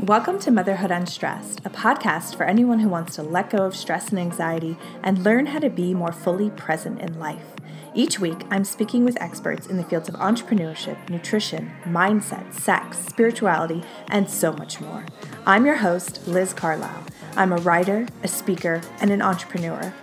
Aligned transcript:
Welcome 0.00 0.38
to 0.40 0.50
Motherhood 0.50 0.90
Unstressed, 0.90 1.60
a 1.64 1.70
podcast 1.70 2.36
for 2.36 2.44
anyone 2.44 2.80
who 2.80 2.88
wants 2.90 3.16
to 3.16 3.22
let 3.22 3.48
go 3.48 3.64
of 3.64 3.74
stress 3.74 4.10
and 4.10 4.18
anxiety 4.18 4.76
and 5.02 5.24
learn 5.24 5.46
how 5.46 5.58
to 5.58 5.70
be 5.70 5.94
more 5.94 6.12
fully 6.12 6.50
present 6.50 7.00
in 7.00 7.18
life. 7.18 7.54
Each 7.94 8.20
week, 8.20 8.42
I'm 8.50 8.64
speaking 8.64 9.06
with 9.06 9.20
experts 9.22 9.66
in 9.66 9.78
the 9.78 9.84
fields 9.84 10.10
of 10.10 10.14
entrepreneurship, 10.16 11.08
nutrition, 11.08 11.72
mindset, 11.84 12.52
sex, 12.52 12.98
spirituality, 13.06 13.84
and 14.08 14.28
so 14.28 14.52
much 14.52 14.82
more. 14.82 15.06
I'm 15.46 15.64
your 15.64 15.76
host, 15.76 16.28
Liz 16.28 16.52
Carlisle. 16.52 17.04
I'm 17.34 17.54
a 17.54 17.56
writer, 17.56 18.06
a 18.22 18.28
speaker, 18.28 18.82
and 19.00 19.10
an 19.10 19.22
entrepreneur. 19.22 19.94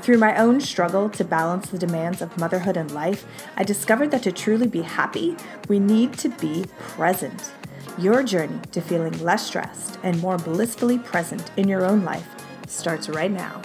Through 0.00 0.16
my 0.16 0.34
own 0.34 0.62
struggle 0.62 1.10
to 1.10 1.24
balance 1.24 1.68
the 1.68 1.78
demands 1.78 2.22
of 2.22 2.38
motherhood 2.38 2.78
and 2.78 2.90
life, 2.90 3.26
I 3.54 3.64
discovered 3.64 4.12
that 4.12 4.22
to 4.22 4.32
truly 4.32 4.66
be 4.66 4.80
happy, 4.80 5.36
we 5.68 5.78
need 5.78 6.14
to 6.14 6.30
be 6.30 6.64
present. 6.78 7.52
Your 7.98 8.22
journey 8.22 8.58
to 8.72 8.80
feeling 8.80 9.22
less 9.22 9.46
stressed 9.46 9.98
and 10.02 10.18
more 10.22 10.38
blissfully 10.38 10.98
present 10.98 11.50
in 11.58 11.68
your 11.68 11.84
own 11.84 12.04
life 12.04 12.26
starts 12.66 13.10
right 13.10 13.30
now. 13.30 13.60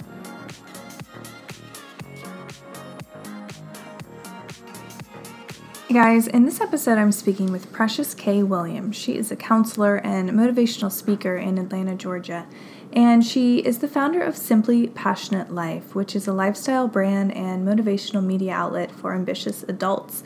Hey 5.88 5.94
guys, 5.94 6.26
in 6.26 6.44
this 6.44 6.60
episode, 6.60 6.98
I'm 6.98 7.10
speaking 7.10 7.50
with 7.50 7.72
Precious 7.72 8.12
K. 8.12 8.42
Williams. 8.42 8.94
She 8.94 9.16
is 9.16 9.32
a 9.32 9.36
counselor 9.36 9.96
and 9.96 10.28
motivational 10.28 10.92
speaker 10.92 11.38
in 11.38 11.56
Atlanta, 11.56 11.94
Georgia. 11.94 12.46
And 12.92 13.24
she 13.24 13.60
is 13.60 13.78
the 13.78 13.88
founder 13.88 14.20
of 14.20 14.36
Simply 14.36 14.88
Passionate 14.88 15.54
Life, 15.54 15.94
which 15.94 16.14
is 16.14 16.28
a 16.28 16.34
lifestyle 16.34 16.86
brand 16.86 17.32
and 17.32 17.66
motivational 17.66 18.22
media 18.22 18.52
outlet 18.52 18.90
for 18.90 19.14
ambitious 19.14 19.62
adults. 19.62 20.22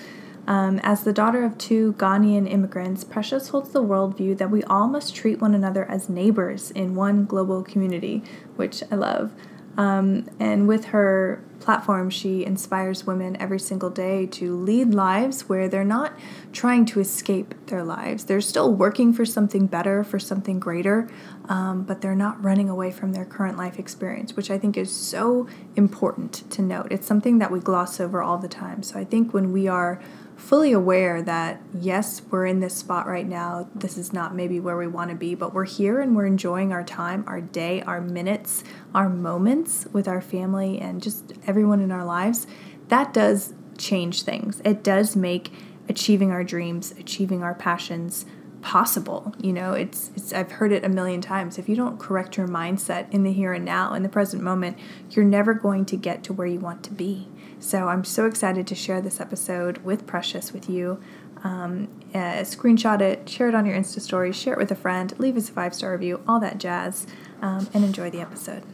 Um, 0.46 0.80
as 0.82 1.04
the 1.04 1.12
daughter 1.12 1.44
of 1.44 1.56
two 1.56 1.92
Ghanaian 1.94 2.50
immigrants, 2.50 3.04
Precious 3.04 3.48
holds 3.48 3.70
the 3.70 3.82
worldview 3.82 4.36
that 4.38 4.50
we 4.50 4.62
all 4.64 4.88
must 4.88 5.14
treat 5.14 5.40
one 5.40 5.54
another 5.54 5.84
as 5.84 6.08
neighbors 6.08 6.70
in 6.72 6.94
one 6.94 7.24
global 7.24 7.62
community, 7.62 8.22
which 8.56 8.82
I 8.90 8.96
love. 8.96 9.32
Um, 9.76 10.28
and 10.38 10.68
with 10.68 10.86
her 10.86 11.42
platform, 11.60 12.10
she 12.10 12.44
inspires 12.44 13.06
women 13.06 13.36
every 13.40 13.60
single 13.60 13.88
day 13.88 14.26
to 14.26 14.54
lead 14.56 14.92
lives 14.92 15.48
where 15.48 15.68
they're 15.68 15.84
not 15.84 16.12
trying 16.52 16.84
to 16.86 17.00
escape 17.00 17.54
their 17.68 17.84
lives. 17.84 18.24
They're 18.24 18.40
still 18.40 18.74
working 18.74 19.12
for 19.12 19.24
something 19.24 19.66
better, 19.66 20.04
for 20.04 20.18
something 20.18 20.58
greater, 20.58 21.08
um, 21.48 21.84
but 21.84 22.00
they're 22.00 22.14
not 22.14 22.42
running 22.42 22.68
away 22.68 22.90
from 22.90 23.12
their 23.12 23.24
current 23.24 23.56
life 23.56 23.78
experience, 23.78 24.36
which 24.36 24.50
I 24.50 24.58
think 24.58 24.76
is 24.76 24.92
so 24.92 25.46
important 25.76 26.50
to 26.50 26.62
note. 26.62 26.88
It's 26.90 27.06
something 27.06 27.38
that 27.38 27.50
we 27.50 27.60
gloss 27.60 28.00
over 28.00 28.20
all 28.22 28.38
the 28.38 28.48
time. 28.48 28.82
So 28.82 28.98
I 28.98 29.04
think 29.04 29.32
when 29.32 29.52
we 29.52 29.68
are 29.68 30.02
fully 30.42 30.72
aware 30.72 31.22
that 31.22 31.62
yes, 31.72 32.20
we're 32.30 32.44
in 32.44 32.58
this 32.58 32.74
spot 32.74 33.06
right 33.06 33.28
now. 33.28 33.68
This 33.76 33.96
is 33.96 34.12
not 34.12 34.34
maybe 34.34 34.58
where 34.58 34.76
we 34.76 34.88
want 34.88 35.10
to 35.10 35.16
be, 35.16 35.36
but 35.36 35.54
we're 35.54 35.64
here 35.64 36.00
and 36.00 36.16
we're 36.16 36.26
enjoying 36.26 36.72
our 36.72 36.82
time, 36.82 37.22
our 37.28 37.40
day, 37.40 37.80
our 37.82 38.00
minutes, 38.00 38.64
our 38.92 39.08
moments 39.08 39.86
with 39.92 40.08
our 40.08 40.20
family 40.20 40.80
and 40.80 41.00
just 41.00 41.32
everyone 41.46 41.80
in 41.80 41.92
our 41.92 42.04
lives. 42.04 42.48
That 42.88 43.14
does 43.14 43.54
change 43.78 44.22
things. 44.22 44.60
It 44.64 44.82
does 44.82 45.14
make 45.14 45.52
achieving 45.88 46.32
our 46.32 46.42
dreams, 46.42 46.92
achieving 46.98 47.44
our 47.44 47.54
passions 47.54 48.26
possible. 48.62 49.34
You 49.40 49.52
know, 49.52 49.74
it's 49.74 50.10
it's 50.16 50.32
I've 50.32 50.52
heard 50.52 50.72
it 50.72 50.84
a 50.84 50.88
million 50.88 51.20
times. 51.20 51.56
If 51.56 51.68
you 51.68 51.76
don't 51.76 52.00
correct 52.00 52.36
your 52.36 52.48
mindset 52.48 53.08
in 53.12 53.22
the 53.22 53.32
here 53.32 53.52
and 53.52 53.64
now, 53.64 53.94
in 53.94 54.02
the 54.02 54.08
present 54.08 54.42
moment, 54.42 54.76
you're 55.10 55.24
never 55.24 55.54
going 55.54 55.84
to 55.86 55.96
get 55.96 56.24
to 56.24 56.32
where 56.32 56.46
you 56.48 56.58
want 56.58 56.82
to 56.84 56.92
be. 56.92 57.28
So 57.62 57.86
I'm 57.86 58.02
so 58.02 58.26
excited 58.26 58.66
to 58.66 58.74
share 58.74 59.00
this 59.00 59.20
episode 59.20 59.78
with 59.78 60.04
Precious 60.04 60.52
with 60.52 60.68
you. 60.68 61.00
Um, 61.44 61.88
uh, 62.12 62.42
screenshot 62.42 63.00
it, 63.00 63.28
share 63.28 63.48
it 63.48 63.54
on 63.54 63.64
your 63.64 63.76
Insta 63.76 64.00
story, 64.00 64.32
share 64.32 64.54
it 64.54 64.58
with 64.58 64.72
a 64.72 64.74
friend, 64.74 65.14
leave 65.18 65.36
us 65.36 65.48
a 65.48 65.52
five 65.52 65.72
star 65.72 65.92
review, 65.92 66.20
all 66.26 66.40
that 66.40 66.58
jazz, 66.58 67.06
um, 67.40 67.68
and 67.72 67.84
enjoy 67.84 68.10
the 68.10 68.20
episode. 68.20 68.64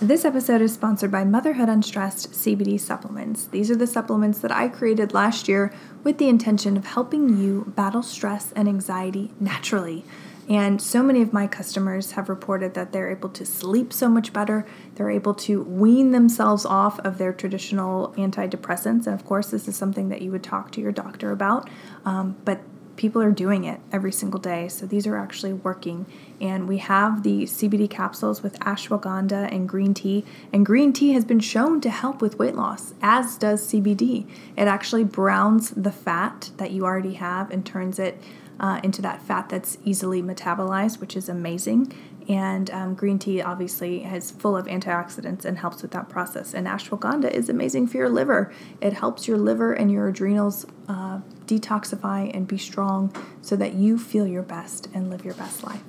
This 0.00 0.24
episode 0.24 0.62
is 0.62 0.72
sponsored 0.72 1.10
by 1.10 1.22
Motherhood 1.22 1.68
Unstressed 1.68 2.32
CBD 2.32 2.80
supplements. 2.80 3.44
These 3.44 3.70
are 3.70 3.76
the 3.76 3.86
supplements 3.86 4.38
that 4.38 4.50
I 4.50 4.68
created 4.68 5.12
last 5.12 5.46
year 5.46 5.74
with 6.02 6.16
the 6.16 6.30
intention 6.30 6.78
of 6.78 6.86
helping 6.86 7.36
you 7.36 7.70
battle 7.76 8.02
stress 8.02 8.52
and 8.52 8.66
anxiety 8.66 9.32
naturally. 9.38 10.02
And 10.50 10.82
so 10.82 11.04
many 11.04 11.22
of 11.22 11.32
my 11.32 11.46
customers 11.46 12.12
have 12.12 12.28
reported 12.28 12.74
that 12.74 12.90
they're 12.90 13.12
able 13.12 13.28
to 13.30 13.46
sleep 13.46 13.92
so 13.92 14.08
much 14.08 14.32
better. 14.32 14.66
They're 14.96 15.10
able 15.10 15.32
to 15.34 15.62
wean 15.62 16.10
themselves 16.10 16.66
off 16.66 16.98
of 17.00 17.18
their 17.18 17.32
traditional 17.32 18.12
antidepressants. 18.16 19.06
And 19.06 19.14
of 19.14 19.24
course, 19.24 19.52
this 19.52 19.68
is 19.68 19.76
something 19.76 20.08
that 20.08 20.22
you 20.22 20.32
would 20.32 20.42
talk 20.42 20.72
to 20.72 20.80
your 20.80 20.90
doctor 20.90 21.30
about. 21.30 21.70
Um, 22.04 22.36
but 22.44 22.62
people 22.96 23.22
are 23.22 23.30
doing 23.30 23.62
it 23.62 23.80
every 23.92 24.10
single 24.10 24.40
day. 24.40 24.66
So 24.66 24.86
these 24.86 25.06
are 25.06 25.16
actually 25.16 25.52
working. 25.52 26.04
And 26.40 26.66
we 26.66 26.78
have 26.78 27.22
the 27.22 27.44
CBD 27.44 27.88
capsules 27.88 28.42
with 28.42 28.58
ashwagandha 28.58 29.54
and 29.54 29.68
green 29.68 29.94
tea. 29.94 30.24
And 30.52 30.66
green 30.66 30.92
tea 30.92 31.12
has 31.12 31.24
been 31.24 31.40
shown 31.40 31.80
to 31.82 31.90
help 31.90 32.20
with 32.20 32.40
weight 32.40 32.56
loss, 32.56 32.92
as 33.00 33.38
does 33.38 33.72
CBD. 33.72 34.28
It 34.56 34.66
actually 34.66 35.04
browns 35.04 35.70
the 35.70 35.92
fat 35.92 36.50
that 36.56 36.72
you 36.72 36.84
already 36.84 37.14
have 37.14 37.52
and 37.52 37.64
turns 37.64 38.00
it 38.00 38.20
uh, 38.60 38.78
into 38.84 39.02
that 39.02 39.22
fat 39.22 39.48
that's 39.48 39.78
easily 39.84 40.22
metabolized, 40.22 41.00
which 41.00 41.16
is 41.16 41.28
amazing. 41.28 41.92
And 42.28 42.70
um, 42.70 42.94
green 42.94 43.18
tea 43.18 43.42
obviously 43.42 44.04
is 44.04 44.30
full 44.30 44.56
of 44.56 44.66
antioxidants 44.66 45.44
and 45.44 45.58
helps 45.58 45.82
with 45.82 45.90
that 45.92 46.08
process. 46.08 46.54
And 46.54 46.66
ashwagandha 46.68 47.30
is 47.32 47.48
amazing 47.48 47.88
for 47.88 47.96
your 47.96 48.10
liver. 48.10 48.52
It 48.80 48.92
helps 48.92 49.26
your 49.26 49.38
liver 49.38 49.72
and 49.72 49.90
your 49.90 50.06
adrenals 50.06 50.66
uh, 50.86 51.20
detoxify 51.46 52.30
and 52.32 52.46
be 52.46 52.58
strong 52.58 53.12
so 53.40 53.56
that 53.56 53.74
you 53.74 53.98
feel 53.98 54.26
your 54.26 54.42
best 54.42 54.88
and 54.94 55.10
live 55.10 55.24
your 55.24 55.34
best 55.34 55.64
life. 55.64 55.82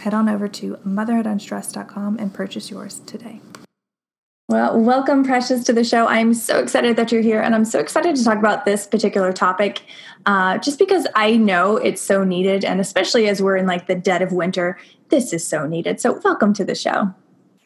Head 0.00 0.14
on 0.14 0.28
over 0.28 0.46
to 0.46 0.76
motherhoodunstressed.com 0.86 2.18
and 2.18 2.32
purchase 2.32 2.70
yours 2.70 3.00
today. 3.00 3.40
Well, 4.50 4.80
welcome, 4.80 5.24
Precious, 5.24 5.62
to 5.64 5.74
the 5.74 5.84
show. 5.84 6.06
I'm 6.06 6.32
so 6.32 6.58
excited 6.58 6.96
that 6.96 7.12
you're 7.12 7.20
here, 7.20 7.42
and 7.42 7.54
I'm 7.54 7.66
so 7.66 7.80
excited 7.80 8.16
to 8.16 8.24
talk 8.24 8.38
about 8.38 8.64
this 8.64 8.86
particular 8.86 9.30
topic, 9.30 9.82
uh, 10.26 10.58
just 10.58 10.78
because 10.78 11.06
I 11.14 11.36
know 11.36 11.76
it's 11.76 12.00
so 12.00 12.24
needed, 12.24 12.64
and 12.64 12.80
especially 12.80 13.28
as 13.28 13.42
we're 13.42 13.56
in 13.56 13.66
like 13.66 13.86
the 13.86 13.94
dead 13.94 14.22
of 14.22 14.32
winter, 14.32 14.78
this 15.08 15.32
is 15.32 15.46
so 15.46 15.66
needed. 15.66 16.00
So, 16.00 16.20
welcome 16.24 16.52
to 16.54 16.64
the 16.64 16.74
show. 16.74 17.12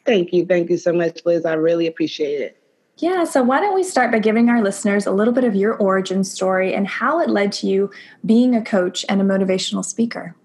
Thank 0.05 0.33
you. 0.33 0.45
Thank 0.45 0.69
you 0.69 0.77
so 0.77 0.93
much, 0.93 1.21
Liz. 1.25 1.45
I 1.45 1.53
really 1.53 1.87
appreciate 1.87 2.41
it. 2.41 2.57
Yeah, 2.97 3.23
so 3.23 3.41
why 3.41 3.59
don't 3.59 3.73
we 3.73 3.83
start 3.83 4.11
by 4.11 4.19
giving 4.19 4.49
our 4.49 4.61
listeners 4.61 5.07
a 5.07 5.11
little 5.11 5.33
bit 5.33 5.43
of 5.43 5.55
your 5.55 5.75
origin 5.75 6.23
story 6.23 6.73
and 6.75 6.87
how 6.87 7.19
it 7.19 7.29
led 7.29 7.51
to 7.53 7.67
you 7.67 7.89
being 8.25 8.55
a 8.55 8.63
coach 8.63 9.03
and 9.09 9.19
a 9.19 9.23
motivational 9.23 9.83
speaker? 9.83 10.35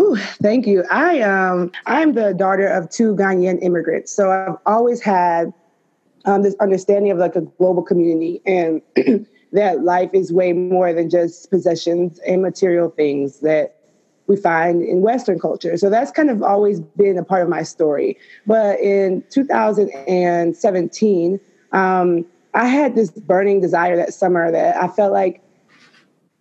Ooh, 0.00 0.16
thank 0.42 0.66
you. 0.66 0.84
I 0.90 1.20
um 1.22 1.72
I'm 1.86 2.14
the 2.14 2.34
daughter 2.34 2.66
of 2.66 2.90
two 2.90 3.14
Ghanaian 3.14 3.62
immigrants, 3.62 4.12
so 4.12 4.30
I've 4.30 4.56
always 4.66 5.00
had 5.00 5.52
um, 6.24 6.42
this 6.42 6.54
understanding 6.60 7.10
of 7.10 7.18
like 7.18 7.36
a 7.36 7.40
global 7.40 7.82
community 7.82 8.40
and 8.44 8.82
that 9.52 9.82
life 9.82 10.10
is 10.12 10.32
way 10.32 10.52
more 10.52 10.92
than 10.92 11.08
just 11.08 11.50
possessions 11.50 12.18
and 12.20 12.42
material 12.42 12.90
things 12.90 13.40
that 13.40 13.76
we 14.26 14.36
find 14.36 14.82
in 14.82 15.00
Western 15.00 15.38
culture. 15.38 15.76
So 15.76 15.90
that's 15.90 16.10
kind 16.10 16.30
of 16.30 16.42
always 16.42 16.80
been 16.80 17.18
a 17.18 17.24
part 17.24 17.42
of 17.42 17.48
my 17.48 17.62
story. 17.62 18.18
But 18.46 18.80
in 18.80 19.22
2017, 19.30 21.40
um, 21.72 22.26
I 22.54 22.66
had 22.66 22.94
this 22.94 23.10
burning 23.10 23.60
desire 23.60 23.96
that 23.96 24.14
summer 24.14 24.52
that 24.52 24.76
I 24.76 24.88
felt 24.88 25.12
like 25.12 25.42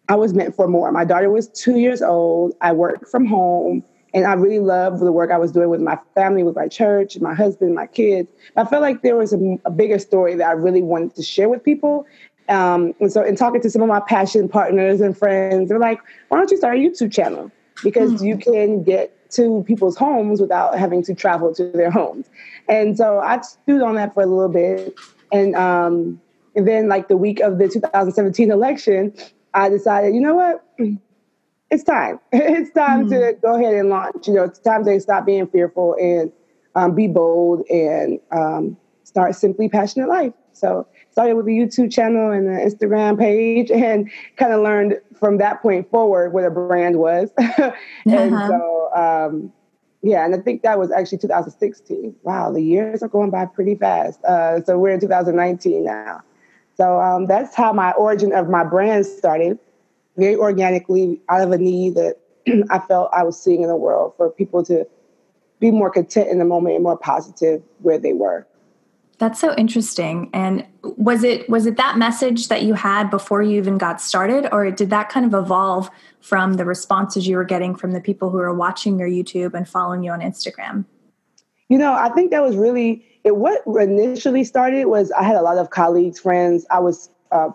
I 0.10 0.16
was 0.16 0.34
meant 0.34 0.56
for 0.56 0.68
more. 0.68 0.92
My 0.92 1.06
daughter 1.06 1.30
was 1.30 1.50
two 1.50 1.78
years 1.78 2.02
old. 2.02 2.54
I 2.62 2.72
worked 2.72 3.10
from 3.10 3.26
home 3.26 3.84
and 4.14 4.26
I 4.26 4.34
really 4.34 4.60
loved 4.60 5.00
the 5.00 5.12
work 5.12 5.32
I 5.32 5.38
was 5.38 5.52
doing 5.52 5.70
with 5.70 5.82
my 5.82 5.98
family, 6.16 6.44
with 6.44 6.56
my 6.56 6.68
church, 6.68 7.20
my 7.20 7.34
husband, 7.34 7.76
my 7.76 7.88
kids. 7.88 8.30
I 8.56 8.66
felt 8.66 8.82
like 8.82 9.02
there 9.02 9.18
was 9.18 9.34
a, 9.34 9.58
a 9.66 9.72
bigger 9.72 10.00
story 10.00 10.36
that 10.36 10.48
I 10.48 10.54
really 10.54 10.82
wanted 10.82 11.16
to 11.16 11.24
share 11.24 11.50
with 11.50 11.64
people. 11.64 12.06
Um, 12.50 12.94
and 13.00 13.12
so, 13.12 13.24
in 13.24 13.36
talking 13.36 13.62
to 13.62 13.70
some 13.70 13.82
of 13.82 13.88
my 13.88 14.00
passion 14.00 14.48
partners 14.48 15.02
and 15.02 15.18
friends, 15.18 15.70
they're 15.70 15.80
like, 15.80 16.00
why 16.30 16.38
don't 16.38 16.50
you 16.52 16.58
start 16.58 16.78
a 16.78 16.80
YouTube 16.80 17.12
channel? 17.12 17.52
Because 17.84 18.14
mm-hmm. 18.14 18.26
you 18.26 18.38
can 18.38 18.84
get 18.84 19.14
to 19.32 19.64
people's 19.68 19.98
homes 19.98 20.40
without 20.40 20.78
having 20.78 21.04
to 21.04 21.14
travel 21.14 21.54
to 21.56 21.70
their 21.72 21.92
homes. 21.92 22.30
And 22.70 22.98
so 22.98 23.20
I 23.20 23.42
stewed 23.42 23.82
on 23.82 23.96
that 23.96 24.14
for 24.14 24.24
a 24.24 24.26
little 24.26 24.50
bit. 24.50 24.98
And, 25.32 25.56
um, 25.56 26.22
and 26.56 26.68
then, 26.68 26.88
like 26.88 27.10
the 27.10 27.18
week 27.18 27.42
of 27.42 27.58
the 27.58 27.68
2017 27.68 28.52
election, 28.52 29.14
I 29.54 29.70
decided, 29.70 30.16
you 30.16 30.22
know 30.22 30.36
what? 30.36 30.64
It's 31.70 31.84
time. 31.84 32.18
it's 32.32 32.72
time 32.72 33.10
mm-hmm. 33.10 33.10
to 33.10 33.38
go 33.42 33.56
ahead 33.56 33.74
and 33.74 33.90
launch. 33.90 34.26
You 34.26 34.36
know, 34.36 34.44
it's 34.44 34.58
time 34.58 34.86
to 34.86 34.98
stop 35.02 35.26
being 35.26 35.48
fearful 35.48 35.98
and 36.00 36.32
um, 36.76 36.96
be 36.96 37.08
bold 37.08 37.68
and 37.70 38.22
um, 38.32 38.78
start 39.04 39.36
simply 39.36 39.68
passionate 39.68 40.08
life. 40.08 40.32
So 40.54 40.88
started 41.18 41.34
with 41.34 41.48
a 41.48 41.50
YouTube 41.50 41.92
channel 41.92 42.30
and 42.30 42.48
an 42.48 42.60
Instagram 42.60 43.18
page 43.18 43.72
and 43.74 44.08
kind 44.36 44.54
of 44.54 44.62
learned 44.62 45.02
from 45.20 45.40
that 45.40 45.64
point 45.64 45.90
forward 45.90 46.32
what 46.32 46.44
a 46.44 46.52
brand 46.52 47.00
was. 47.00 47.32
and 47.38 48.36
uh-huh. 48.36 48.48
so 48.48 48.90
um, 48.96 49.52
yeah, 50.04 50.24
and 50.24 50.36
I 50.36 50.38
think 50.38 50.62
that 50.62 50.78
was 50.78 50.92
actually 50.92 51.18
2016. 51.18 52.16
Wow, 52.22 52.52
the 52.52 52.62
years 52.62 53.02
are 53.02 53.08
going 53.08 53.32
by 53.32 53.48
pretty 53.48 53.74
fast. 53.74 54.24
Uh, 54.26 54.64
so 54.64 54.78
we're 54.78 54.92
in 54.92 55.00
2019 55.00 55.84
now. 55.84 56.22
So 56.76 57.02
um, 57.02 57.26
that's 57.26 57.56
how 57.56 57.74
my 57.74 57.94
origin 57.94 58.32
of 58.32 58.48
my 58.48 58.64
brand 58.64 59.08
started, 59.08 59.58
very 60.18 60.36
organically 60.36 61.20
out 61.30 61.42
of 61.42 61.52
a 61.52 61.58
need 61.58 61.96
that 61.96 62.18
I 62.70 62.78
felt 62.78 63.10
I 63.12 63.24
was 63.24 63.42
seeing 63.42 63.64
in 63.64 63.70
the 63.70 63.76
world 63.76 64.14
for 64.18 64.30
people 64.30 64.64
to 64.66 64.86
be 65.60 65.72
more 65.72 65.90
content 65.90 66.30
in 66.30 66.38
the 66.38 66.46
moment 66.46 66.76
and 66.76 66.84
more 66.84 66.96
positive 66.96 67.64
where 67.80 67.98
they 67.98 68.14
were. 68.14 68.46
That's 69.20 69.40
so 69.40 69.56
interesting. 69.56 70.30
And 70.34 70.66
was 70.84 71.24
it 71.24 71.50
was 71.50 71.66
it 71.66 71.78
that 71.78 71.98
message 71.98 72.50
that 72.50 72.64
you 72.64 72.76
had 72.76 73.10
before 73.10 73.42
you 73.42 73.58
even 73.58 73.78
got 73.78 74.00
started 74.00 74.48
or 74.52 74.70
did 74.70 74.92
that 74.92 75.10
kind 75.10 75.26
of 75.26 75.34
evolve 75.34 75.90
from 76.22 76.54
the 76.54 76.66
responses 76.66 77.28
you 77.28 77.36
were 77.36 77.44
getting 77.44 77.76
from 77.76 77.94
the 77.94 78.02
people 78.02 78.30
who 78.30 78.38
were 78.38 78.54
watching 78.54 79.00
your 79.00 79.10
YouTube 79.10 79.56
and 79.56 79.68
following 79.68 80.04
you 80.04 80.12
on 80.12 80.20
Instagram? 80.20 80.86
You 81.68 81.80
know, 81.80 81.94
I 81.94 82.10
think 82.10 82.32
that 82.32 82.44
was 82.44 82.56
really 82.56 83.06
it 83.24 83.38
what 83.38 83.62
initially 83.66 84.44
started 84.44 84.86
was 84.86 85.12
I 85.12 85.24
had 85.24 85.36
a 85.36 85.42
lot 85.42 85.58
of 85.58 85.72
colleagues, 85.72 86.20
friends. 86.20 86.66
I 86.70 86.80
was 86.80 87.10
uh, 87.32 87.50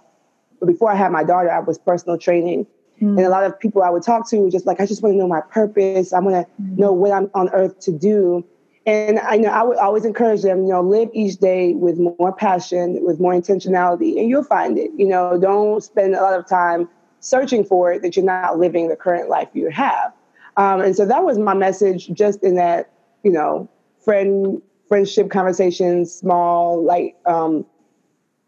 before 0.66 0.90
I 0.90 0.96
had 0.96 1.12
my 1.12 1.22
daughter, 1.22 1.50
I 1.50 1.60
was 1.60 1.78
personal 1.78 2.18
training. 2.18 2.66
Mm. 3.00 3.16
And 3.16 3.20
a 3.20 3.28
lot 3.28 3.44
of 3.44 3.58
people 3.58 3.82
I 3.82 3.90
would 3.90 4.02
talk 4.02 4.28
to 4.30 4.38
were 4.38 4.50
just 4.50 4.66
like, 4.66 4.80
I 4.80 4.86
just 4.86 5.02
want 5.02 5.14
to 5.14 5.18
know 5.18 5.28
my 5.28 5.40
purpose. 5.40 6.12
I 6.12 6.18
want 6.20 6.46
to 6.46 6.62
mm. 6.62 6.78
know 6.78 6.92
what 6.92 7.12
I'm 7.12 7.30
on 7.34 7.48
earth 7.50 7.78
to 7.80 7.92
do. 7.92 8.44
And 8.84 9.20
I 9.20 9.36
know 9.36 9.48
I 9.48 9.62
would 9.62 9.76
always 9.76 10.04
encourage 10.04 10.42
them, 10.42 10.64
you 10.64 10.70
know, 10.70 10.82
live 10.82 11.08
each 11.12 11.36
day 11.36 11.74
with 11.74 11.98
more 11.98 12.32
passion, 12.32 12.98
with 13.02 13.20
more 13.20 13.32
intentionality, 13.32 14.18
and 14.18 14.28
you'll 14.28 14.42
find 14.42 14.76
it. 14.76 14.90
You 14.96 15.06
know, 15.06 15.38
don't 15.38 15.82
spend 15.82 16.14
a 16.14 16.20
lot 16.20 16.38
of 16.38 16.48
time 16.48 16.88
searching 17.20 17.64
for 17.64 17.92
it 17.92 18.02
that 18.02 18.16
you're 18.16 18.24
not 18.24 18.58
living 18.58 18.88
the 18.88 18.96
current 18.96 19.28
life 19.28 19.48
you 19.52 19.70
have. 19.70 20.12
Um, 20.56 20.80
and 20.80 20.96
so 20.96 21.06
that 21.06 21.22
was 21.22 21.38
my 21.38 21.54
message, 21.54 22.08
just 22.08 22.42
in 22.42 22.56
that, 22.56 22.90
you 23.22 23.30
know, 23.30 23.68
friend 24.04 24.60
friendship 24.88 25.30
conversations, 25.30 26.12
small 26.12 26.84
like 26.84 27.16
um, 27.24 27.64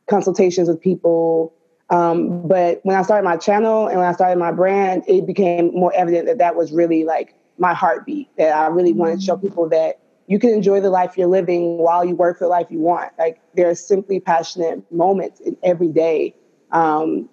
consultations 0.09 0.69
with 0.69 0.81
people. 0.81 1.55
Um, 1.91 2.47
but 2.47 2.81
when 2.83 2.97
I 2.97 3.03
started 3.03 3.25
my 3.25 3.37
channel 3.37 3.87
and 3.87 3.99
when 3.99 4.07
I 4.07 4.13
started 4.13 4.39
my 4.39 4.53
brand, 4.53 5.05
it 5.07 5.27
became 5.27 5.73
more 5.73 5.93
evident 5.95 6.27
that 6.27 6.39
that 6.39 6.57
was 6.57 6.73
really 6.73 7.05
like 7.05 7.35
my 7.57 7.73
heartbeat. 7.73 8.29
That 8.37 8.55
I 8.55 8.67
really 8.67 8.93
wanted 8.93 9.21
to 9.21 9.25
show 9.25 9.37
mm-hmm. 9.37 9.47
people 9.47 9.69
that 9.71 10.01
you 10.27 10.39
can 10.39 10.51
enjoy 10.51 10.81
the 10.81 10.91
life 10.91 11.17
you're 11.17 11.29
living 11.29 11.79
while 11.79 12.05
you 12.05 12.15
work 12.15 12.39
for 12.39 12.45
the 12.45 12.49
life 12.49 12.67
you 12.71 12.79
want. 12.79 13.13
Like 13.19 13.41
there 13.55 13.69
are 13.69 13.75
simply 13.75 14.21
passionate 14.21 14.91
moments 14.91 15.41
in 15.41 15.57
every 15.63 15.89
day, 15.89 16.35
um, 16.73 17.29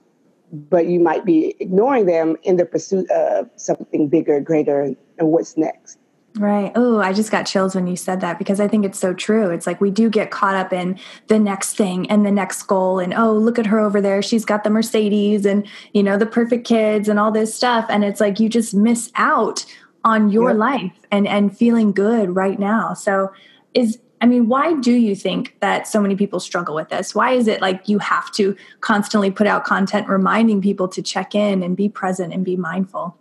but 0.51 0.87
you 0.87 0.99
might 0.99 1.25
be 1.25 1.55
ignoring 1.59 2.05
them 2.05 2.35
in 2.43 2.57
the 2.57 2.65
pursuit 2.65 3.09
of 3.11 3.49
something 3.55 4.09
bigger, 4.09 4.39
greater, 4.41 4.93
and 5.17 5.27
what's 5.29 5.57
next. 5.57 5.97
Right. 6.37 6.71
Oh, 6.75 7.01
I 7.01 7.11
just 7.11 7.29
got 7.29 7.45
chills 7.45 7.75
when 7.75 7.87
you 7.87 7.97
said 7.97 8.21
that 8.21 8.39
because 8.39 8.61
I 8.61 8.67
think 8.67 8.85
it's 8.85 8.99
so 8.99 9.13
true. 9.13 9.49
It's 9.49 9.67
like 9.67 9.81
we 9.81 9.91
do 9.91 10.09
get 10.09 10.31
caught 10.31 10.55
up 10.55 10.71
in 10.71 10.97
the 11.27 11.37
next 11.37 11.75
thing 11.75 12.09
and 12.09 12.25
the 12.25 12.31
next 12.31 12.63
goal 12.63 12.99
and 12.99 13.13
oh, 13.13 13.33
look 13.33 13.59
at 13.59 13.65
her 13.65 13.79
over 13.79 13.99
there. 13.99 14.21
She's 14.21 14.45
got 14.45 14.63
the 14.63 14.69
Mercedes 14.69 15.45
and, 15.45 15.67
you 15.93 16.01
know, 16.01 16.17
the 16.17 16.25
perfect 16.25 16.65
kids 16.65 17.09
and 17.09 17.19
all 17.19 17.33
this 17.33 17.53
stuff 17.53 17.85
and 17.89 18.05
it's 18.05 18.21
like 18.21 18.39
you 18.39 18.47
just 18.47 18.73
miss 18.73 19.11
out 19.15 19.65
on 20.03 20.29
your 20.29 20.49
yep. 20.49 20.57
life 20.57 20.99
and 21.11 21.27
and 21.27 21.55
feeling 21.55 21.91
good 21.91 22.35
right 22.35 22.59
now. 22.59 22.93
So 22.93 23.31
is 23.73 23.99
I 24.21 24.27
mean, 24.27 24.47
why 24.47 24.75
do 24.75 24.93
you 24.93 25.15
think 25.15 25.57
that 25.61 25.87
so 25.87 25.99
many 25.99 26.15
people 26.15 26.39
struggle 26.39 26.75
with 26.75 26.89
this? 26.89 27.15
Why 27.15 27.31
is 27.31 27.47
it 27.47 27.59
like 27.59 27.89
you 27.89 27.97
have 27.97 28.31
to 28.33 28.55
constantly 28.81 29.31
put 29.31 29.47
out 29.47 29.65
content 29.65 30.07
reminding 30.07 30.61
people 30.61 30.87
to 30.89 31.01
check 31.01 31.33
in 31.33 31.63
and 31.63 31.75
be 31.75 31.89
present 31.89 32.31
and 32.31 32.45
be 32.45 32.55
mindful? 32.55 33.17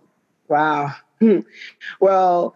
Wow. 0.48 0.92
Hmm. 1.18 1.40
Well, 2.00 2.54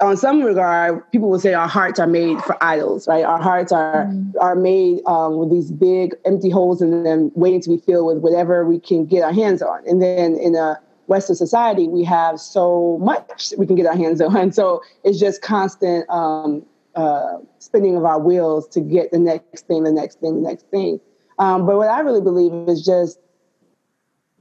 on 0.00 0.16
some 0.16 0.42
regard, 0.42 1.10
people 1.10 1.28
will 1.28 1.40
say 1.40 1.54
our 1.54 1.68
hearts 1.68 1.98
are 1.98 2.06
made 2.06 2.40
for 2.42 2.56
idols, 2.62 3.08
right? 3.08 3.24
Our 3.24 3.40
hearts 3.40 3.72
are 3.72 4.06
mm. 4.06 4.32
are 4.40 4.54
made 4.54 5.00
um, 5.06 5.36
with 5.36 5.50
these 5.50 5.72
big 5.72 6.14
empty 6.24 6.50
holes 6.50 6.80
in 6.80 7.02
them, 7.02 7.32
waiting 7.34 7.60
to 7.62 7.70
be 7.70 7.78
filled 7.78 8.06
with 8.06 8.18
whatever 8.18 8.64
we 8.64 8.78
can 8.78 9.06
get 9.06 9.22
our 9.22 9.32
hands 9.32 9.60
on. 9.60 9.80
And 9.86 10.00
then 10.00 10.36
in 10.36 10.54
a 10.54 10.80
Western 11.08 11.36
society, 11.36 11.88
we 11.88 12.04
have 12.04 12.38
so 12.38 12.98
much 13.00 13.52
we 13.56 13.66
can 13.66 13.76
get 13.76 13.86
our 13.86 13.96
hands 13.96 14.20
on. 14.20 14.52
So 14.52 14.82
it's 15.04 15.18
just 15.18 15.42
constant 15.42 16.08
um, 16.10 16.64
uh, 16.94 17.38
spinning 17.58 17.96
of 17.96 18.04
our 18.04 18.20
wheels 18.20 18.68
to 18.68 18.80
get 18.80 19.10
the 19.10 19.18
next 19.18 19.66
thing, 19.66 19.84
the 19.84 19.92
next 19.92 20.20
thing, 20.20 20.42
the 20.42 20.48
next 20.48 20.66
thing. 20.70 21.00
Um, 21.38 21.66
but 21.66 21.76
what 21.76 21.88
I 21.88 22.00
really 22.00 22.20
believe 22.20 22.52
is 22.68 22.84
just 22.84 23.18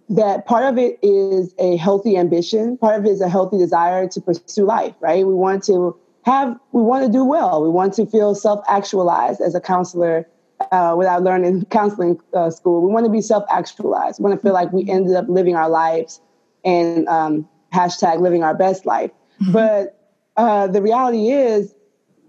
that 0.10 0.46
part 0.46 0.64
of 0.66 0.78
it 0.78 1.00
is 1.02 1.54
a 1.58 1.78
healthy 1.78 2.18
ambition. 2.18 2.78
Part 2.78 3.00
of 3.00 3.06
it 3.06 3.10
is 3.10 3.22
a 3.22 3.30
healthy 3.30 3.58
desire 3.58 4.08
to 4.10 4.22
pursue 4.22 4.66
life, 4.66 4.96
right? 5.00 5.26
We 5.26 5.34
want 5.34 5.64
to 5.66 5.98
have, 6.24 6.58
we 6.74 6.82
want 6.82 7.06
to 7.06 7.12
do 7.12 7.24
well. 7.24 7.64
We 7.64 7.70
want 7.70 7.94
to 7.94 8.06
feel 8.06 8.36
self 8.36 8.62
actualized 8.68 9.40
as 9.40 9.56
a 9.56 9.62
counselor 9.62 10.28
uh, 10.72 10.96
without 10.98 11.24
learning 11.24 11.66
counseling 11.70 12.20
uh, 12.34 12.50
school. 12.50 12.82
We 12.82 12.92
want 12.92 13.06
to 13.06 13.12
be 13.12 13.22
self 13.22 13.46
actualized. 13.50 14.20
We 14.20 14.24
want 14.24 14.40
to 14.40 14.44
feel 14.44 14.54
like 14.54 14.74
we 14.74 14.90
ended 14.90 15.16
up 15.16 15.30
living 15.30 15.56
our 15.56 15.70
lives 15.70 16.22
and 16.68 17.08
um, 17.08 17.48
hashtag 17.74 18.22
living 18.22 18.44
our 18.44 18.54
best 18.54 18.86
life. 18.86 19.12
Mm-hmm. 19.42 19.54
But 19.54 20.12
uh, 20.36 20.68
the 20.68 20.82
reality 20.82 21.30
is, 21.30 21.74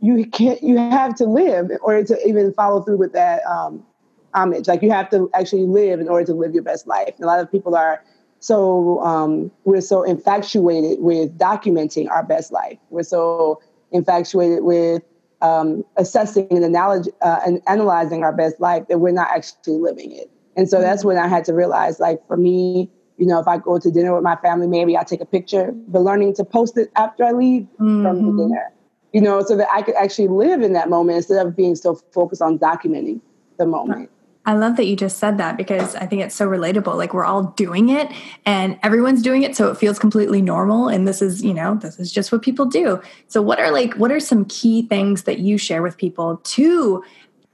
you 0.01 0.25
can't. 0.27 0.63
You 0.63 0.79
have 0.79 1.15
to 1.17 1.25
live 1.25 1.71
in 1.71 1.79
order 1.83 2.05
to 2.05 2.27
even 2.27 2.55
follow 2.55 2.83
through 2.83 2.99
with 2.99 3.13
that 3.13 3.45
um, 3.47 3.85
homage. 4.33 4.69
Like 4.69 4.81
you 4.81 4.91
have 4.93 5.11
to 5.11 5.29
actually 5.35 5.65
live 5.65 6.01
in 6.01 6.09
order 6.09 6.25
to 6.27 6.35
live 6.35 6.55
your 6.55 6.63
best 6.63 6.87
life. 6.87 7.15
And 7.17 7.25
a 7.25 7.27
lot 7.27 7.41
of 7.41 7.51
people 7.51 7.75
are 7.75 8.03
so 8.41 9.01
um, 9.01 9.51
we're 9.65 9.81
so 9.81 10.05
infatuated 10.05 11.01
with 11.01 11.37
documenting 11.37 12.09
our 12.09 12.23
best 12.23 12.53
life. 12.53 12.79
We're 12.91 13.03
so 13.03 13.61
infatuated 13.91 14.63
with 14.63 15.03
um, 15.41 15.85
assessing 15.97 16.47
and, 16.51 16.65
analog- 16.65 17.09
uh, 17.23 17.41
and 17.45 17.61
analyzing 17.67 18.23
our 18.23 18.33
best 18.33 18.61
life 18.61 18.87
that 18.89 18.99
we're 18.99 19.13
not 19.13 19.29
actually 19.35 19.79
living 19.79 20.13
it. 20.13 20.31
And 20.57 20.69
so 20.69 20.81
that's 20.81 21.01
mm-hmm. 21.01 21.09
when 21.09 21.19
I 21.19 21.29
had 21.29 21.45
to 21.47 21.55
realize, 21.55 21.99
like 22.01 22.25
for 22.27 22.37
me, 22.37 22.91
you 23.19 23.27
know, 23.27 23.41
if 23.41 23.49
I 23.49 23.59
go 23.59 23.79
to 23.79 23.91
dinner 23.91 24.15
with 24.15 24.23
my 24.23 24.37
family, 24.37 24.69
maybe 24.69 24.97
I'll 24.97 25.05
take 25.05 25.21
a 25.21 25.27
picture, 25.27 25.73
but 25.89 26.01
learning 26.01 26.35
to 26.35 26.45
post 26.45 26.79
it 26.79 26.91
after 26.97 27.25
I 27.25 27.33
leave 27.33 27.63
mm-hmm. 27.63 28.03
from 28.03 28.17
the 28.17 28.29
mm-hmm. 28.29 28.39
dinner, 28.39 28.73
you 29.13 29.21
know, 29.21 29.43
so 29.43 29.57
that 29.57 29.69
I 29.73 29.83
could 29.83 29.97
actually 29.97 30.29
live 30.29 30.63
in 30.63 30.73
that 30.75 30.89
moment 30.89 31.17
instead 31.17 31.45
of 31.45 31.57
being 31.57 31.75
so 31.75 31.97
focused 32.13 32.41
on 32.41 32.59
documenting 32.59 33.21
the 33.59 33.67
moment. 33.67 34.11
I 34.47 34.55
love 34.55 34.77
that 34.77 34.87
you 34.87 34.97
just 34.97 35.19
said 35.19 35.37
that 35.39 35.59
because 35.59 35.95
I 35.95 36.07
think 36.07 36.23
it's 36.23 36.35
so 36.35 36.49
relatable. 36.49 36.97
Like 36.97 37.13
we're 37.13 37.25
all 37.25 37.43
doing 37.43 37.91
it 37.91 38.11
and 38.47 38.79
everyone's 38.83 39.21
doing 39.21 39.43
it 39.43 39.55
so 39.55 39.71
it 39.71 39.77
feels 39.77 39.99
completely 39.99 40.41
normal 40.41 40.89
and 40.89 41.07
this 41.07 41.21
is, 41.21 41.45
you 41.45 41.53
know, 41.53 41.75
this 41.75 41.99
is 41.99 42.11
just 42.11 42.33
what 42.33 42.41
people 42.41 42.65
do. 42.65 43.03
So 43.27 43.43
what 43.43 43.59
are 43.59 43.71
like 43.71 43.93
what 43.95 44.11
are 44.11 44.21
some 44.21 44.47
key 44.47 44.83
things 44.83 45.25
that 45.25 45.41
you 45.41 45.59
share 45.59 45.83
with 45.83 45.99
people 45.99 46.39
to 46.39 47.05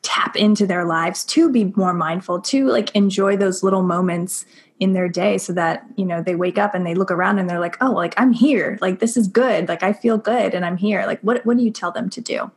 tap 0.03 0.37
into 0.37 0.69
their 0.69 0.85
lives, 0.85 1.25
to 1.25 1.51
be 1.51 1.73
more 1.75 1.95
mindful, 1.95 2.41
to 2.43 2.69
like 2.69 2.95
enjoy 2.95 3.37
those 3.37 3.65
little 3.65 3.83
moments 3.83 4.47
in 4.81 4.93
their 4.93 5.09
day 5.09 5.39
so 5.39 5.53
that, 5.53 5.85
you 5.97 6.05
know, 6.05 6.23
they 6.23 6.35
wake 6.35 6.59
up 6.59 6.75
and 6.75 6.85
they 6.85 6.95
look 6.95 7.11
around 7.11 7.39
and 7.39 7.49
they're 7.49 7.61
like, 7.61 7.77
"Oh, 7.81 7.93
like 7.93 8.15
I'm 8.17 8.33
here. 8.33 8.79
Like 8.81 8.99
this 8.99 9.17
is 9.17 9.29
good. 9.29 9.69
Like 9.69 9.83
I 9.83 9.93
feel 9.93 10.19
good 10.19 10.55
and 10.55 10.65
I'm 10.65 10.77
here." 10.77 11.07
Like 11.07 11.21
what 11.21 11.45
what 11.47 11.57
do 11.57 11.63
you 11.63 11.71
tell 11.71 11.93
them 11.93 12.11
to 12.11 12.21
do? 12.21 12.51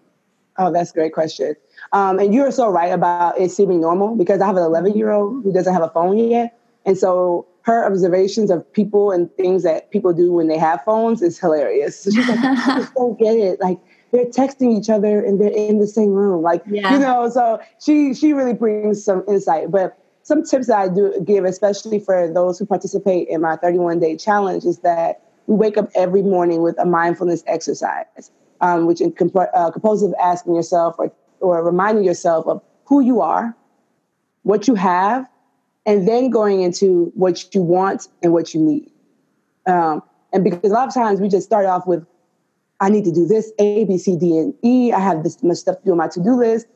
Oh, 0.57 0.71
that's 0.71 0.91
a 0.91 0.93
great 0.93 1.13
question. 1.13 1.55
Um, 1.93 2.19
and 2.19 2.33
you're 2.33 2.51
so 2.51 2.69
right 2.69 2.91
about 2.91 3.39
it 3.39 3.51
seeming 3.51 3.79
normal 3.79 4.15
because 4.15 4.41
I 4.41 4.47
have 4.47 4.57
an 4.57 4.63
11 4.63 4.97
year 4.97 5.11
old 5.11 5.43
who 5.43 5.53
doesn't 5.53 5.73
have 5.73 5.83
a 5.83 5.89
phone 5.89 6.17
yet. 6.17 6.57
And 6.85 6.97
so 6.97 7.45
her 7.61 7.85
observations 7.85 8.49
of 8.49 8.71
people 8.73 9.11
and 9.11 9.31
things 9.35 9.63
that 9.63 9.91
people 9.91 10.13
do 10.13 10.31
when 10.31 10.47
they 10.47 10.57
have 10.57 10.83
phones 10.83 11.21
is 11.21 11.37
hilarious. 11.37 11.99
So 11.99 12.11
she's 12.11 12.27
like, 12.27 12.39
I 12.39 12.79
just 12.79 12.93
don't 12.95 13.19
get 13.19 13.35
it. 13.35 13.59
Like 13.59 13.77
they're 14.11 14.25
texting 14.25 14.77
each 14.77 14.89
other 14.89 15.23
and 15.23 15.39
they're 15.39 15.49
in 15.49 15.79
the 15.79 15.87
same 15.87 16.11
room. 16.11 16.41
Like, 16.41 16.63
yeah. 16.65 16.93
you 16.93 16.99
know, 16.99 17.29
so 17.29 17.59
she 17.83 18.13
she 18.13 18.33
really 18.33 18.53
brings 18.53 19.03
some 19.03 19.23
insight. 19.27 19.69
But 19.69 19.97
some 20.27 20.43
tips 20.43 20.67
that 20.67 20.77
I 20.77 20.89
do 20.89 21.13
give, 21.25 21.45
especially 21.45 21.99
for 21.99 22.29
those 22.29 22.59
who 22.59 22.65
participate 22.65 23.29
in 23.29 23.39
my 23.39 23.55
31 23.55 24.01
day 24.01 24.17
challenge, 24.17 24.65
is 24.65 24.79
that 24.79 25.21
we 25.45 25.55
wake 25.55 25.77
up 25.77 25.89
every 25.95 26.21
morning 26.21 26.61
with 26.61 26.77
a 26.79 26.85
mindfulness 26.85 27.45
exercise, 27.47 28.29
um, 28.59 28.87
which 28.87 28.99
is 28.99 29.13
comp- 29.17 29.37
uh, 29.37 29.71
composed 29.71 30.03
of 30.03 30.13
asking 30.21 30.53
yourself 30.53 30.95
or 30.99 31.13
or 31.39 31.63
reminding 31.63 32.03
yourself 32.03 32.45
of 32.45 32.61
who 32.83 32.99
you 32.99 33.21
are, 33.21 33.55
what 34.43 34.67
you 34.67 34.75
have, 34.75 35.29
and 35.85 36.05
then 36.05 36.29
going 36.29 36.59
into 36.59 37.09
what 37.15 37.55
you 37.55 37.61
want 37.61 38.09
and 38.21 38.33
what 38.33 38.53
you 38.53 38.59
need. 38.59 38.91
Um, 39.65 40.03
and 40.33 40.43
because 40.43 40.71
a 40.71 40.73
lot 40.73 40.89
of 40.89 40.93
times 40.93 41.21
we 41.21 41.29
just 41.29 41.45
start 41.45 41.65
off 41.65 41.87
with, 41.87 42.05
I 42.81 42.89
need 42.89 43.05
to 43.05 43.13
do 43.13 43.25
this 43.25 43.53
A, 43.59 43.85
B, 43.85 43.97
C, 43.97 44.17
D, 44.17 44.37
and 44.37 44.53
E. 44.61 44.91
I 44.91 44.99
have 44.99 45.23
this 45.23 45.41
much 45.41 45.59
stuff 45.59 45.77
to 45.79 45.85
do 45.85 45.91
on 45.91 45.97
my 45.97 46.09
to 46.09 46.21
do 46.21 46.35
list. 46.35 46.67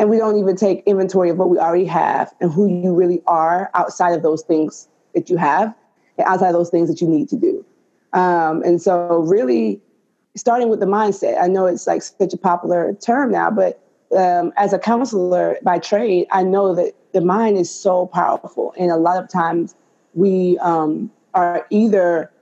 And 0.00 0.08
we 0.08 0.16
don't 0.16 0.38
even 0.38 0.56
take 0.56 0.82
inventory 0.86 1.28
of 1.28 1.36
what 1.36 1.50
we 1.50 1.58
already 1.58 1.84
have 1.84 2.32
and 2.40 2.50
who 2.50 2.66
you 2.66 2.94
really 2.94 3.20
are 3.26 3.70
outside 3.74 4.14
of 4.14 4.22
those 4.22 4.42
things 4.42 4.88
that 5.14 5.28
you 5.28 5.36
have 5.36 5.74
and 6.16 6.26
outside 6.26 6.48
of 6.48 6.54
those 6.54 6.70
things 6.70 6.88
that 6.88 7.02
you 7.02 7.06
need 7.06 7.28
to 7.28 7.36
do. 7.36 7.62
Um, 8.14 8.62
and 8.62 8.80
so, 8.80 9.18
really, 9.18 9.78
starting 10.36 10.70
with 10.70 10.80
the 10.80 10.86
mindset, 10.86 11.38
I 11.38 11.48
know 11.48 11.66
it's 11.66 11.86
like 11.86 12.00
such 12.00 12.32
a 12.32 12.38
popular 12.38 12.94
term 12.94 13.30
now, 13.30 13.50
but 13.50 13.78
um, 14.16 14.54
as 14.56 14.72
a 14.72 14.78
counselor 14.78 15.58
by 15.62 15.78
trade, 15.78 16.26
I 16.32 16.44
know 16.44 16.74
that 16.74 16.94
the 17.12 17.20
mind 17.20 17.58
is 17.58 17.70
so 17.70 18.06
powerful. 18.06 18.72
And 18.78 18.90
a 18.90 18.96
lot 18.96 19.22
of 19.22 19.28
times 19.28 19.74
we 20.14 20.56
um, 20.60 21.10
are 21.34 21.66
either 21.68 22.32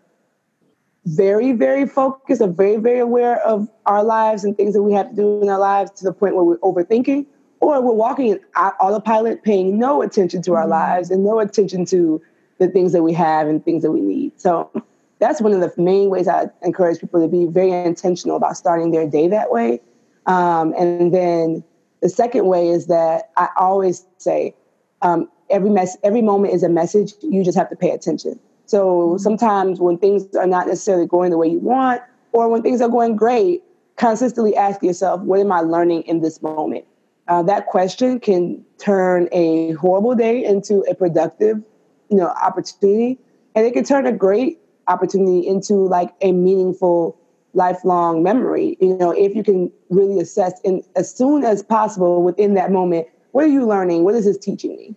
very, 1.07 1.51
very 1.53 1.89
focused 1.89 2.41
or 2.41 2.49
very, 2.49 2.77
very 2.77 3.01
aware 3.01 3.41
of 3.41 3.69
our 3.87 4.05
lives 4.05 4.45
and 4.45 4.57
things 4.57 4.75
that 4.75 4.83
we 4.83 4.93
have 4.93 5.11
to 5.11 5.17
do 5.17 5.43
in 5.43 5.49
our 5.49 5.59
lives 5.59 5.91
to 5.93 6.05
the 6.05 6.13
point 6.13 6.37
where 6.37 6.45
we're 6.45 6.59
overthinking, 6.59 7.27
or 7.61 7.81
we're 7.83 7.93
walking 7.93 8.29
in 8.29 8.41
autopilot, 8.57 9.43
paying 9.43 9.79
no 9.79 10.03
attention 10.03 10.43
to 10.43 10.55
our 10.55 10.63
mm-hmm. 10.63 10.71
lives 10.71 11.11
and 11.11 11.25
no 11.25 11.41
attention 11.41 11.85
to 11.87 12.21
the 12.59 12.69
things 12.69 12.93
that 12.93 13.03
we 13.03 13.13
have 13.13 13.47
and 13.47 13.65
things 13.65 13.83
that 13.83 13.91
we 13.91 14.01
need. 14.01 14.39
So 14.41 14.71
that's 15.19 15.41
one 15.41 15.53
of 15.53 15.61
the 15.61 15.73
main 15.81 16.11
ways 16.11 16.29
I 16.29 16.47
encourage 16.63 17.01
people 17.01 17.21
to 17.21 17.29
be 17.29 17.47
very 17.47 17.73
intentional 17.73 18.37
about 18.37 18.57
starting 18.57 18.91
their 18.91 19.09
day 19.09 19.29
that 19.29 19.51
way. 19.51 19.81
Um, 20.27 20.75
and 20.79 21.13
then 21.13 21.65
the 22.03 22.09
second 22.09 22.47
way 22.47 22.69
is 22.69 22.87
that 22.87 23.31
I 23.37 23.49
always 23.57 24.07
say 24.19 24.55
um, 25.03 25.29
every 25.51 25.71
mess, 25.71 25.97
every 26.03 26.23
moment 26.23 26.55
is 26.55 26.63
a 26.63 26.69
message. 26.69 27.15
You 27.23 27.45
just 27.45 27.57
have 27.57 27.71
to 27.71 27.77
pay 27.77 27.91
attention. 27.91 28.39
So 28.67 29.17
sometimes 29.19 29.81
when 29.81 29.97
things 29.99 30.37
are 30.37 30.47
not 30.47 30.67
necessarily 30.67 31.07
going 31.07 31.31
the 31.31 31.39
way 31.39 31.49
you 31.49 31.59
want, 31.59 32.03
or 32.33 32.49
when 32.49 32.63
things 32.63 32.83
are 32.83 32.89
going 32.89 33.17
great, 33.17 33.63
consistently 33.97 34.55
ask 34.55 34.83
yourself, 34.83 35.23
what 35.23 35.41
am 35.41 35.51
I 35.51 35.61
learning 35.61 36.03
in 36.03 36.21
this 36.21 36.43
moment? 36.43 36.85
Uh, 37.29 37.43
that 37.43 37.67
question 37.67 38.19
can 38.19 38.65
turn 38.79 39.29
a 39.33 39.73
horrible 39.73 40.15
day 40.15 40.43
into 40.43 40.81
a 40.91 40.95
productive, 40.95 41.63
you 42.09 42.17
know, 42.17 42.29
opportunity, 42.43 43.19
and 43.55 43.67
it 43.67 43.75
can 43.75 43.85
turn 43.85 44.07
a 44.07 44.13
great 44.13 44.59
opportunity 44.89 45.47
into 45.47 45.75
like 45.75 46.15
a 46.23 46.33
meaningful 46.33 47.19
lifelong 47.53 48.23
memory. 48.23 48.79
You 48.81 48.97
know, 48.97 49.11
if 49.11 49.35
you 49.35 49.43
can 49.43 49.71
really 49.91 50.19
assess 50.21 50.59
in 50.63 50.83
as 50.97 51.15
soon 51.15 51.45
as 51.45 51.63
possible 51.63 52.23
within 52.23 52.55
that 52.55 52.73
moment, 52.73 53.07
what 53.33 53.45
are 53.45 53.49
you 53.49 53.67
learning? 53.67 54.05
What 54.05 54.15
is 54.15 54.25
this 54.25 54.39
teaching 54.39 54.77
me? 54.77 54.95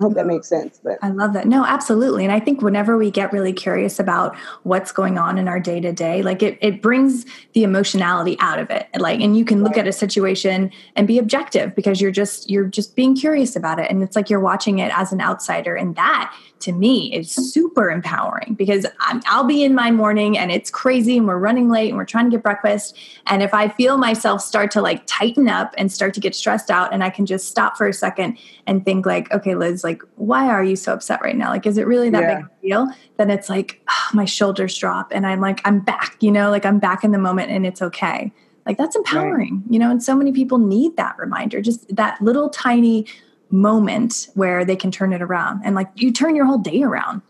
I 0.00 0.04
hope 0.04 0.14
that 0.14 0.26
makes 0.26 0.48
sense. 0.48 0.80
But 0.82 0.98
I 1.02 1.10
love 1.10 1.34
that. 1.34 1.46
No, 1.46 1.64
absolutely. 1.64 2.24
And 2.24 2.32
I 2.32 2.40
think 2.40 2.62
whenever 2.62 2.96
we 2.96 3.10
get 3.10 3.32
really 3.32 3.52
curious 3.52 4.00
about 4.00 4.34
what's 4.62 4.92
going 4.92 5.18
on 5.18 5.36
in 5.36 5.46
our 5.46 5.60
day 5.60 5.80
to 5.80 5.92
day, 5.92 6.22
like 6.22 6.42
it, 6.42 6.58
it 6.62 6.80
brings 6.80 7.26
the 7.52 7.64
emotionality 7.64 8.36
out 8.40 8.58
of 8.58 8.70
it. 8.70 8.88
Like, 8.98 9.20
and 9.20 9.36
you 9.36 9.44
can 9.44 9.62
look 9.62 9.72
right. 9.72 9.80
at 9.80 9.88
a 9.88 9.92
situation 9.92 10.70
and 10.96 11.06
be 11.06 11.18
objective 11.18 11.74
because 11.74 12.00
you're 12.00 12.10
just, 12.10 12.48
you're 12.48 12.66
just 12.66 12.96
being 12.96 13.14
curious 13.14 13.56
about 13.56 13.78
it. 13.78 13.90
And 13.90 14.02
it's 14.02 14.16
like 14.16 14.30
you're 14.30 14.40
watching 14.40 14.78
it 14.78 14.90
as 14.96 15.12
an 15.12 15.20
outsider. 15.20 15.74
And 15.74 15.94
that 15.96 16.34
to 16.60 16.72
me 16.72 17.12
is 17.14 17.30
super 17.30 17.90
empowering 17.90 18.52
because 18.52 18.84
i 19.00 19.18
will 19.34 19.48
be 19.48 19.64
in 19.64 19.74
my 19.74 19.90
morning 19.90 20.36
and 20.36 20.50
it's 20.50 20.70
crazy 20.70 21.16
and 21.16 21.26
we're 21.26 21.38
running 21.38 21.70
late 21.70 21.88
and 21.88 21.96
we're 21.96 22.04
trying 22.04 22.26
to 22.26 22.30
get 22.30 22.42
breakfast. 22.42 22.96
And 23.26 23.42
if 23.42 23.54
I 23.54 23.68
feel 23.68 23.96
myself 23.96 24.42
start 24.42 24.70
to 24.72 24.82
like 24.82 25.02
tighten 25.06 25.48
up 25.48 25.74
and 25.78 25.90
start 25.90 26.12
to 26.14 26.20
get 26.20 26.34
stressed 26.34 26.70
out, 26.70 26.92
and 26.92 27.02
I 27.02 27.10
can 27.10 27.26
just 27.26 27.48
stop 27.48 27.76
for 27.76 27.86
a 27.86 27.92
second 27.92 28.38
and 28.66 28.84
think, 28.84 29.06
like, 29.06 29.30
okay, 29.32 29.54
Liz, 29.54 29.82
like, 29.84 29.89
why 30.16 30.48
are 30.48 30.62
you 30.62 30.76
so 30.76 30.92
upset 30.92 31.20
right 31.22 31.36
now? 31.36 31.50
Like, 31.50 31.66
is 31.66 31.78
it 31.78 31.86
really 31.86 32.10
that 32.10 32.22
yeah. 32.22 32.34
big 32.36 32.44
a 32.44 32.66
deal? 32.66 32.88
Then 33.16 33.30
it's 33.30 33.48
like, 33.48 33.80
oh, 33.88 34.08
my 34.14 34.24
shoulders 34.24 34.76
drop 34.76 35.12
and 35.12 35.26
I'm 35.26 35.40
like, 35.40 35.60
I'm 35.64 35.80
back, 35.80 36.16
you 36.20 36.30
know, 36.30 36.50
like 36.50 36.64
I'm 36.64 36.78
back 36.78 37.04
in 37.04 37.12
the 37.12 37.18
moment 37.18 37.50
and 37.50 37.66
it's 37.66 37.82
okay. 37.82 38.32
Like, 38.66 38.76
that's 38.78 38.94
empowering, 38.96 39.62
right. 39.62 39.72
you 39.72 39.78
know, 39.78 39.90
and 39.90 40.02
so 40.02 40.14
many 40.14 40.32
people 40.32 40.58
need 40.58 40.96
that 40.96 41.18
reminder, 41.18 41.60
just 41.60 41.94
that 41.94 42.20
little 42.20 42.48
tiny 42.50 43.06
moment 43.50 44.28
where 44.34 44.64
they 44.64 44.76
can 44.76 44.90
turn 44.90 45.12
it 45.12 45.20
around 45.20 45.60
and 45.64 45.74
like 45.74 45.88
you 45.96 46.12
turn 46.12 46.36
your 46.36 46.46
whole 46.46 46.58
day 46.58 46.82
around 46.82 47.20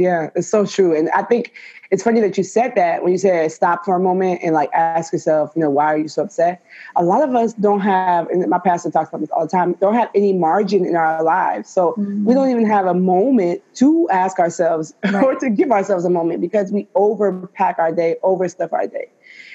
yeah 0.00 0.30
it's 0.34 0.48
so 0.48 0.64
true 0.64 0.96
and 0.96 1.10
i 1.10 1.22
think 1.22 1.52
it's 1.90 2.02
funny 2.02 2.20
that 2.20 2.38
you 2.38 2.44
said 2.44 2.74
that 2.76 3.02
when 3.02 3.12
you 3.12 3.18
said 3.18 3.50
stop 3.52 3.84
for 3.84 3.96
a 3.96 4.00
moment 4.00 4.40
and 4.42 4.54
like 4.54 4.70
ask 4.72 5.12
yourself 5.12 5.52
you 5.54 5.60
know 5.60 5.70
why 5.70 5.86
are 5.86 5.98
you 5.98 6.08
so 6.08 6.22
upset 6.22 6.64
a 6.96 7.04
lot 7.04 7.22
of 7.22 7.34
us 7.34 7.52
don't 7.54 7.80
have 7.80 8.28
and 8.28 8.48
my 8.48 8.58
pastor 8.58 8.90
talks 8.90 9.08
about 9.08 9.20
this 9.20 9.30
all 9.30 9.44
the 9.44 9.50
time 9.50 9.74
don't 9.74 9.94
have 9.94 10.08
any 10.14 10.32
margin 10.32 10.86
in 10.86 10.96
our 10.96 11.22
lives 11.22 11.68
so 11.68 11.92
mm-hmm. 11.92 12.24
we 12.24 12.34
don't 12.34 12.50
even 12.50 12.66
have 12.66 12.86
a 12.86 12.94
moment 12.94 13.62
to 13.74 14.08
ask 14.10 14.38
ourselves 14.38 14.94
right. 15.04 15.22
or 15.22 15.34
to 15.34 15.50
give 15.50 15.70
ourselves 15.70 16.04
a 16.04 16.10
moment 16.10 16.40
because 16.40 16.72
we 16.72 16.88
overpack 16.96 17.78
our 17.78 17.92
day 17.92 18.16
overstuff 18.22 18.72
our 18.72 18.86
day 18.86 19.10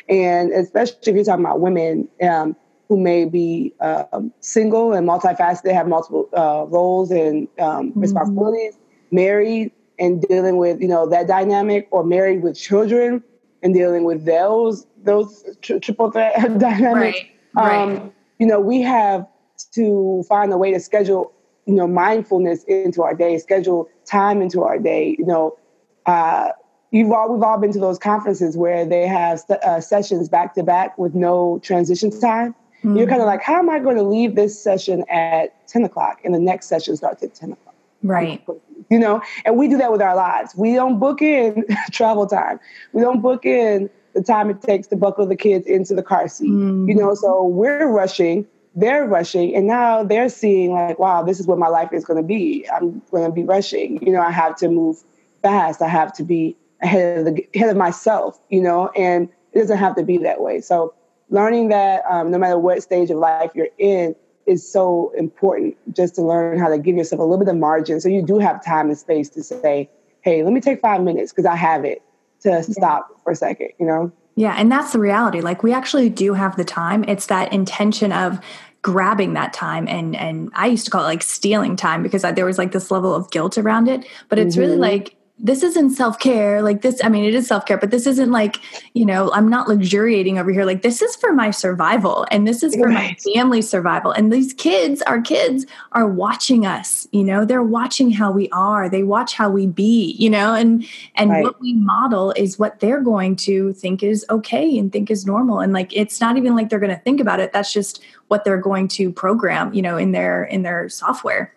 and 0.10 0.52
especially 0.52 0.98
if 1.02 1.16
you're 1.16 1.24
talking 1.24 1.44
about 1.44 1.60
women 1.60 2.08
um, 2.22 2.56
who 2.88 2.98
may 2.98 3.26
be 3.26 3.74
um, 3.80 4.32
single 4.42 4.94
and 4.94 5.08
multifaceted, 5.08 5.74
have 5.74 5.88
multiple 5.88 6.30
uh, 6.34 6.66
roles 6.68 7.12
and 7.12 7.48
um, 7.60 7.90
mm-hmm. 7.90 8.00
responsibilities, 8.00 8.78
married 9.12 9.72
and 10.00 10.22
dealing 10.22 10.58
with 10.58 10.82
you 10.82 10.88
know 10.88 11.08
that 11.08 11.28
dynamic, 11.28 11.88
or 11.92 12.04
married 12.04 12.44
with 12.44 12.58
children 12.58 13.24
and 13.64 13.74
dealing 13.74 14.04
with 14.04 14.26
those 14.26 14.86
those 15.04 15.44
tri- 15.62 15.80
triple 15.80 16.12
threat 16.12 16.36
dynamics. 16.60 17.20
Right. 17.56 17.82
Um, 17.82 17.90
right. 17.90 18.14
You 18.40 18.48
know, 18.48 18.60
we 18.60 18.82
have 18.82 19.26
to 19.74 20.24
find 20.28 20.52
a 20.52 20.58
way 20.58 20.72
to 20.74 20.80
schedule 20.80 21.34
you 21.66 21.76
know 21.76 21.88
mindfulness 21.88 22.64
into 22.66 23.04
our 23.04 23.16
day, 23.16 23.38
schedule 23.38 23.90
time 24.06 24.42
into 24.42 24.64
our 24.64 24.80
day. 24.80 25.16
You 25.18 25.26
know. 25.26 25.58
Uh, 26.06 26.50
you've 26.92 27.12
all 27.12 27.34
we've 27.34 27.42
all 27.42 27.58
been 27.58 27.74
to 27.74 27.80
those 27.80 27.98
conferences 27.98 28.56
where 28.56 28.86
they 28.86 29.08
have 29.08 29.42
uh, 29.50 29.82
sessions 29.82 30.30
back 30.30 30.54
to 30.54 30.62
back 30.62 30.96
with 31.00 31.16
no 31.16 31.60
transition 31.64 32.12
time 32.22 32.54
Mm-hmm. 32.86 32.98
You're 32.98 33.08
kind 33.08 33.22
of 33.22 33.26
like, 33.26 33.42
how 33.42 33.58
am 33.58 33.70
I 33.70 33.80
going 33.80 33.96
to 33.96 34.04
leave 34.04 34.36
this 34.36 34.62
session 34.62 35.06
at 35.10 35.68
10 35.68 35.86
o'clock 35.86 36.20
and 36.24 36.36
the 36.36 36.40
next 36.40 36.68
session 36.68 36.96
starts 36.96 37.24
at 37.24 37.34
10 37.34 37.54
o'clock? 37.54 37.76
Right. 38.04 38.46
You 38.90 39.00
know, 39.00 39.22
and 39.46 39.58
we 39.58 39.68
do 39.68 39.78
that 39.78 39.92
with 39.92 40.02
our 40.02 40.16
lives. 40.16 40.54
We 40.56 40.76
don't 40.76 41.00
book 41.00 41.22
in 41.22 41.66
travel 41.92 42.28
time. 42.28 42.60
We 42.94 43.02
don't 43.02 43.22
book 43.22 43.46
in 43.46 43.90
the 44.14 44.22
time 44.22 44.50
it 44.50 44.62
takes 44.62 44.88
to 44.88 44.96
buckle 44.96 45.26
the 45.26 45.36
kids 45.36 45.68
into 45.68 45.94
the 45.94 46.04
car 46.04 46.28
seat. 46.28 46.50
Mm-hmm. 46.50 46.90
You 46.90 46.96
know, 46.96 47.14
so 47.16 47.44
we're 47.44 47.88
rushing, 47.88 48.46
they're 48.76 49.06
rushing, 49.06 49.56
and 49.56 49.68
now 49.68 50.04
they're 50.04 50.30
seeing 50.30 50.72
like, 50.72 51.00
wow, 51.00 51.24
this 51.24 51.40
is 51.40 51.48
what 51.48 51.58
my 51.58 51.68
life 51.68 51.90
is 51.94 52.06
going 52.06 52.22
to 52.22 52.28
be. 52.28 52.66
I'm 52.74 53.02
going 53.12 53.26
to 53.26 53.32
be 53.32 53.44
rushing. 53.44 54.06
You 54.06 54.14
know, 54.14 54.22
I 54.22 54.32
have 54.32 54.56
to 54.58 54.70
move 54.70 55.04
fast. 55.42 55.82
I 55.82 55.88
have 55.88 56.14
to 56.14 56.24
be 56.24 56.56
ahead 56.82 57.20
of 57.20 57.26
the 57.26 57.48
ahead 57.56 57.70
of 57.70 57.78
myself. 57.78 58.40
You 58.50 58.62
know, 58.62 58.90
and 58.90 59.30
it 59.54 59.60
doesn't 59.60 59.78
have 59.78 59.96
to 59.96 60.04
be 60.04 60.18
that 60.20 60.42
way. 60.42 60.62
So 60.62 60.94
learning 61.30 61.70
that 61.70 62.04
um, 62.10 62.32
no 62.32 62.38
matter 62.38 62.58
what 62.60 62.84
stage 62.84 63.10
of 63.10 63.18
life 63.18 63.52
you're 63.56 63.70
in 63.78 64.16
is 64.46 64.70
so 64.70 65.12
important 65.18 65.76
just 65.96 66.16
to 66.16 66.22
learn 66.22 66.60
how 66.60 66.70
to 66.70 66.78
give 66.78 66.96
yourself 66.96 67.20
a 67.20 67.24
little 67.24 67.44
bit 67.44 67.48
of 67.48 67.58
margin. 67.58 68.00
So 68.00 68.10
you 68.10 68.22
do 68.22 68.40
have 68.40 68.64
time 68.64 68.90
and 68.90 68.98
space 68.98 69.30
to 69.30 69.44
say 69.44 69.90
hey 70.26 70.44
let 70.44 70.52
me 70.52 70.60
take 70.60 70.82
five 70.82 71.02
minutes 71.02 71.32
because 71.32 71.46
i 71.46 71.56
have 71.56 71.86
it 71.86 72.02
to 72.42 72.62
stop 72.64 73.08
for 73.24 73.32
a 73.32 73.36
second 73.36 73.70
you 73.80 73.86
know? 73.86 74.12
Yeah 74.36 74.56
and 74.58 74.70
that's 74.70 74.92
the 74.92 75.00
reality. 75.00 75.40
Like 75.40 75.64
we 75.64 75.72
actually 75.72 76.10
do 76.10 76.34
have 76.34 76.58
the 76.58 76.66
time. 76.66 77.06
It's 77.06 77.28
that 77.28 77.54
intention 77.54 78.12
of 78.12 78.40
grabbing 78.82 79.34
that 79.34 79.52
time 79.52 79.88
and 79.88 80.16
and 80.16 80.52
i 80.54 80.68
used 80.68 80.86
to 80.86 80.92
call 80.92 81.02
it 81.02 81.08
like 81.08 81.24
stealing 81.24 81.76
time 81.76 82.04
because 82.04 82.24
I, 82.24 82.32
there 82.32 82.46
was 82.46 82.60
like 82.60 82.72
this 82.72 82.92
level 82.92 83.16
of 83.16 83.32
guilt 83.32 83.58
around 83.58 83.88
it. 83.88 84.06
But 84.28 84.40
it's 84.40 84.56
mm-hmm. 84.56 84.62
really 84.62 84.78
like 84.78 85.16
this 85.38 85.64
isn't 85.64 85.90
self-care 85.90 86.62
like 86.62 86.82
this 86.82 87.04
i 87.04 87.10
mean 87.10 87.26
it 87.26 87.36
is 87.36 87.46
self-care 87.46 87.78
but 87.78 87.92
this 87.92 88.08
isn't 88.08 88.32
like 88.32 88.58
you 88.94 89.06
know 89.06 89.30
i'm 89.34 89.50
not 89.50 89.68
luxuriating 89.68 90.40
over 90.40 90.52
here. 90.52 90.66
Like 90.66 90.82
this 90.82 91.02
is 91.02 91.16
for 91.16 91.34
my 91.34 91.52
survival 91.52 92.26
and 92.32 92.48
this 92.48 92.64
is 92.64 92.76
for 92.76 92.88
right. 92.88 92.94
my 92.94 93.34
family 93.34 93.62
survival. 93.62 94.12
And 94.12 94.32
these 94.32 94.54
kids 94.54 95.02
our 95.04 95.22
kids 95.22 95.66
are 95.92 96.08
watching 96.08 96.66
us 96.66 97.08
you 97.12 97.24
know 97.24 97.46
they're 97.46 97.64
watching 97.64 98.12
how 98.12 98.32
we 98.32 98.50
are. 98.50 98.90
They 98.90 99.04
watch 99.04 99.34
how 99.34 99.50
we 99.50 99.68
be 99.68 100.16
you 100.18 100.30
know 100.30 100.54
and 100.54 100.86
and 101.16 101.30
right. 101.30 101.44
what 101.44 101.60
we 101.60 101.74
model 101.74 102.32
is 102.36 102.58
what 102.58 102.80
they're 102.80 103.02
going 103.02 103.36
to 103.38 103.74
think 103.74 104.04
is 104.04 104.26
okay 104.30 104.78
and 104.78 104.92
think 104.92 105.12
is 105.12 105.26
normal. 105.26 105.60
And 105.60 105.74
like 105.74 105.96
it's 105.96 106.22
not 106.22 106.38
even 106.38 106.56
like 106.56 106.70
they're 106.70 106.80
going 106.80 106.96
to 106.96 107.02
think 107.02 107.20
about 107.20 107.40
it. 107.40 107.52
That's 107.52 107.74
just 107.74 108.04
what 108.28 108.44
they're 108.44 108.58
going 108.58 108.88
to 108.90 109.12
program 109.12 109.74
you 109.74 109.82
know 109.82 109.98
in 109.98 110.12
their 110.12 110.44
in 110.46 110.64
their 110.64 110.90
software. 110.90 111.54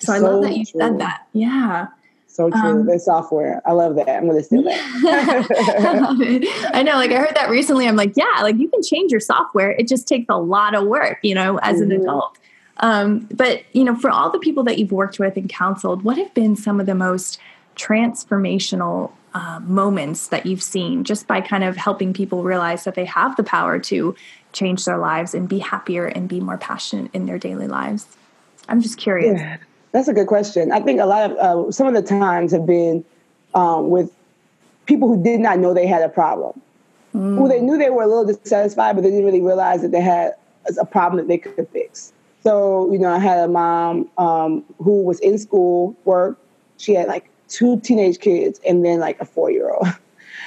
So, 0.00 0.06
so 0.06 0.12
i 0.14 0.18
love 0.18 0.42
that 0.42 0.56
you 0.56 0.64
true. 0.64 0.80
said 0.80 0.98
that. 0.98 1.26
Yeah 1.32 1.86
so 2.34 2.50
true. 2.50 2.60
Um, 2.60 2.86
the 2.86 2.98
software. 2.98 3.62
I 3.64 3.70
love 3.70 3.94
that. 3.94 4.08
I'm 4.08 4.26
going 4.26 4.36
to 4.36 4.42
steal 4.42 4.64
that. 4.64 4.80
I, 6.72 6.80
I 6.80 6.82
know. 6.82 6.94
Like 6.94 7.12
I 7.12 7.18
heard 7.18 7.36
that 7.36 7.48
recently. 7.48 7.86
I'm 7.86 7.94
like, 7.94 8.16
yeah, 8.16 8.42
like 8.42 8.56
you 8.56 8.68
can 8.68 8.82
change 8.82 9.12
your 9.12 9.20
software. 9.20 9.70
It 9.70 9.86
just 9.86 10.08
takes 10.08 10.26
a 10.28 10.36
lot 10.36 10.74
of 10.74 10.84
work, 10.84 11.20
you 11.22 11.32
know, 11.32 11.58
as 11.58 11.76
mm-hmm. 11.76 11.92
an 11.92 12.00
adult. 12.00 12.36
Um, 12.78 13.28
but, 13.32 13.62
you 13.72 13.84
know, 13.84 13.94
for 13.94 14.10
all 14.10 14.30
the 14.30 14.40
people 14.40 14.64
that 14.64 14.78
you've 14.78 14.90
worked 14.90 15.20
with 15.20 15.36
and 15.36 15.48
counseled, 15.48 16.02
what 16.02 16.18
have 16.18 16.34
been 16.34 16.56
some 16.56 16.80
of 16.80 16.86
the 16.86 16.94
most 16.96 17.38
transformational 17.76 19.12
uh, 19.32 19.60
moments 19.60 20.26
that 20.28 20.44
you've 20.44 20.62
seen 20.62 21.04
just 21.04 21.28
by 21.28 21.40
kind 21.40 21.62
of 21.62 21.76
helping 21.76 22.12
people 22.12 22.42
realize 22.42 22.82
that 22.82 22.96
they 22.96 23.04
have 23.04 23.36
the 23.36 23.44
power 23.44 23.78
to 23.78 24.16
change 24.52 24.84
their 24.86 24.98
lives 24.98 25.34
and 25.34 25.48
be 25.48 25.60
happier 25.60 26.06
and 26.06 26.28
be 26.28 26.40
more 26.40 26.58
passionate 26.58 27.12
in 27.14 27.26
their 27.26 27.38
daily 27.38 27.68
lives? 27.68 28.08
I'm 28.68 28.82
just 28.82 28.98
curious. 28.98 29.38
Yeah. 29.38 29.58
That's 29.94 30.08
a 30.08 30.12
good 30.12 30.26
question. 30.26 30.72
I 30.72 30.80
think 30.80 31.00
a 31.00 31.06
lot 31.06 31.30
of 31.30 31.36
uh, 31.38 31.70
some 31.70 31.86
of 31.86 31.94
the 31.94 32.02
times 32.02 32.50
have 32.50 32.66
been 32.66 33.04
um, 33.54 33.90
with 33.90 34.10
people 34.86 35.06
who 35.06 35.22
did 35.22 35.38
not 35.38 35.60
know 35.60 35.72
they 35.72 35.86
had 35.86 36.02
a 36.02 36.08
problem, 36.08 36.60
mm. 37.14 37.38
who 37.38 37.46
they 37.46 37.60
knew 37.60 37.78
they 37.78 37.90
were 37.90 38.02
a 38.02 38.08
little 38.08 38.24
dissatisfied, 38.24 38.96
but 38.96 39.02
they 39.02 39.10
didn't 39.10 39.24
really 39.24 39.40
realize 39.40 39.82
that 39.82 39.92
they 39.92 40.00
had 40.00 40.34
a 40.80 40.84
problem 40.84 41.18
that 41.18 41.28
they 41.28 41.38
could 41.38 41.68
fix. 41.68 42.12
So, 42.42 42.92
you 42.92 42.98
know, 42.98 43.10
I 43.10 43.20
had 43.20 43.38
a 43.38 43.46
mom 43.46 44.10
um, 44.18 44.64
who 44.78 45.04
was 45.04 45.20
in 45.20 45.38
school, 45.38 45.96
work. 46.04 46.40
She 46.76 46.92
had 46.92 47.06
like 47.06 47.30
two 47.48 47.78
teenage 47.78 48.18
kids 48.18 48.60
and 48.66 48.84
then 48.84 48.98
like 48.98 49.20
a 49.20 49.24
four 49.24 49.52
year 49.52 49.70
old. 49.70 49.86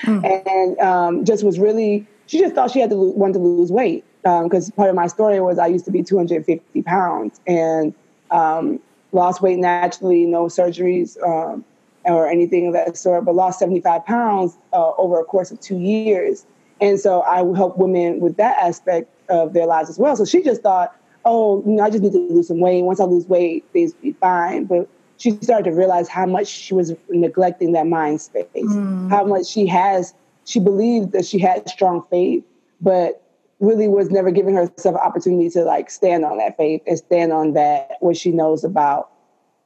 Mm. 0.04 0.46
And 0.46 0.80
um, 0.80 1.26
just 1.26 1.44
was 1.46 1.58
really, 1.58 2.06
she 2.26 2.40
just 2.40 2.54
thought 2.54 2.70
she 2.70 2.80
had 2.80 2.90
to 2.90 2.96
lo- 2.98 3.14
want 3.14 3.34
to 3.34 3.40
lose 3.40 3.72
weight. 3.72 4.04
Because 4.24 4.68
um, 4.68 4.72
part 4.74 4.90
of 4.90 4.96
my 4.96 5.08
story 5.08 5.40
was 5.40 5.58
I 5.58 5.68
used 5.68 5.86
to 5.86 5.92
be 5.92 6.04
250 6.04 6.82
pounds. 6.84 7.40
And 7.48 7.96
um, 8.30 8.80
lost 9.12 9.42
weight 9.42 9.58
naturally, 9.58 10.26
no 10.26 10.46
surgeries 10.46 11.22
um, 11.24 11.64
or 12.06 12.28
anything 12.28 12.68
of 12.68 12.74
that 12.74 12.98
sort, 12.98 13.26
but 13.26 13.36
lost 13.36 13.60
75 13.60 14.06
pounds 14.06 14.58
uh, 14.74 14.92
over 14.98 15.20
a 15.20 15.24
course 15.24 15.52
of 15.52 15.60
two 15.60 15.78
years. 15.78 16.46
And 16.80 17.00
so 17.00 17.22
I 17.24 17.38
help 17.38 17.78
women 17.78 18.20
with 18.20 18.38
that 18.38 18.58
aspect 18.62 19.10
of 19.30 19.54
their 19.54 19.66
lives 19.66 19.90
as 19.90 19.98
well. 19.98 20.16
So 20.16 20.26
she 20.26 20.42
just 20.42 20.62
thought, 20.62 20.96
oh, 21.26 21.64
you 21.66 21.74
know, 21.74 21.84
I 21.84 21.90
just 21.90 22.04
need 22.04 22.14
to 22.14 22.20
lose 22.20 22.48
some 22.48 22.60
weight. 22.60 22.84
Once 22.84 23.00
I 23.00 23.06
lose 23.06 23.28
weight, 23.28 23.66
things 23.74 23.94
will 23.94 24.02
be 24.02 24.12
fine. 24.14 24.66
But 24.66 24.88
she 25.18 25.32
started 25.42 25.70
to 25.70 25.76
realize 25.76 26.08
how 26.08 26.26
much 26.26 26.48
she 26.48 26.74
was 26.74 26.94
neglecting 27.10 27.72
that 27.74 27.88
mind 27.88 28.22
space, 28.22 28.48
mm. 28.56 29.10
how 29.10 29.26
much 29.26 29.48
she 29.48 29.66
has, 29.68 30.14
she 30.46 30.60
believed 30.60 31.12
that 31.12 31.26
she 31.26 31.40
had 31.40 31.68
strong 31.68 32.04
faith, 32.10 32.44
but 32.80 33.22
really 33.60 33.88
was 33.88 34.10
never 34.10 34.32
giving 34.32 34.56
herself 34.56 34.96
an 34.96 35.02
opportunity 35.02 35.50
to 35.50 35.64
like 35.64 35.90
stand 35.90 36.24
on 36.24 36.38
that 36.38 36.58
faith 36.58 36.82
and 36.86 36.98
stand 36.98 37.32
on 37.32 37.54
that 37.54 37.98
what 38.00 38.16
she 38.16 38.32
knows 38.32 38.64
about 38.64 39.10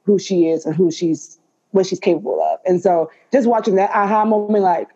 who 0.04 0.18
she 0.18 0.48
is 0.48 0.64
and 0.64 0.74
who 0.74 0.90
she's 0.90 1.38
what 1.72 1.86
she's 1.86 2.00
capable 2.00 2.40
of. 2.42 2.60
And 2.66 2.82
so 2.82 3.10
just 3.32 3.48
watching 3.48 3.76
that 3.76 3.90
aha 3.90 4.24
moment, 4.24 4.62
like, 4.62 4.88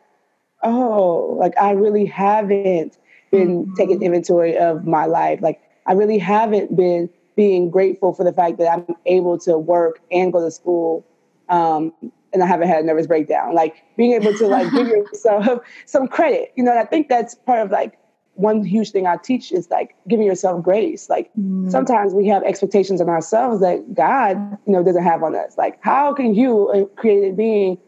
oh, 0.62 1.36
like 1.38 1.56
I 1.58 1.72
really 1.72 2.04
haven't 2.04 2.98
been 3.30 3.66
mm-hmm. 3.66 3.74
taking 3.74 4.02
inventory 4.02 4.56
of 4.56 4.86
my 4.86 5.06
life. 5.06 5.40
Like 5.42 5.60
I 5.86 5.92
really 5.92 6.18
haven't 6.18 6.76
been 6.76 7.08
being 7.34 7.70
grateful 7.70 8.14
for 8.14 8.24
the 8.24 8.32
fact 8.32 8.58
that 8.58 8.72
I'm 8.72 8.96
able 9.04 9.38
to 9.40 9.58
work 9.58 10.00
and 10.10 10.32
go 10.32 10.42
to 10.42 10.50
school. 10.50 11.06
Um, 11.48 11.92
and 12.32 12.42
I 12.42 12.46
haven't 12.46 12.68
had 12.68 12.82
a 12.82 12.86
nervous 12.86 13.06
breakdown. 13.06 13.54
Like 13.54 13.82
being 13.96 14.12
able 14.12 14.34
to 14.34 14.46
like 14.46 14.70
give 14.72 14.86
yourself 14.88 15.60
some 15.86 16.08
credit. 16.08 16.52
You 16.56 16.64
know, 16.64 16.70
And 16.72 16.80
I 16.80 16.84
think 16.84 17.08
that's 17.08 17.34
part 17.34 17.60
of 17.60 17.70
like 17.70 17.98
one 18.36 18.62
huge 18.64 18.90
thing 18.90 19.06
I 19.06 19.16
teach 19.16 19.50
is 19.50 19.70
like 19.70 19.94
giving 20.08 20.26
yourself 20.26 20.62
grace. 20.62 21.08
Like 21.08 21.30
mm. 21.38 21.70
sometimes 21.70 22.14
we 22.14 22.26
have 22.28 22.42
expectations 22.44 23.00
on 23.00 23.08
ourselves 23.08 23.60
that 23.60 23.94
God, 23.94 24.36
you 24.66 24.72
know, 24.72 24.82
doesn't 24.82 25.02
have 25.02 25.22
on 25.22 25.34
us. 25.34 25.56
Like 25.58 25.78
how 25.82 26.12
can 26.12 26.34
you, 26.34 26.70
a 26.70 26.86
created 26.86 27.36
being, 27.36 27.78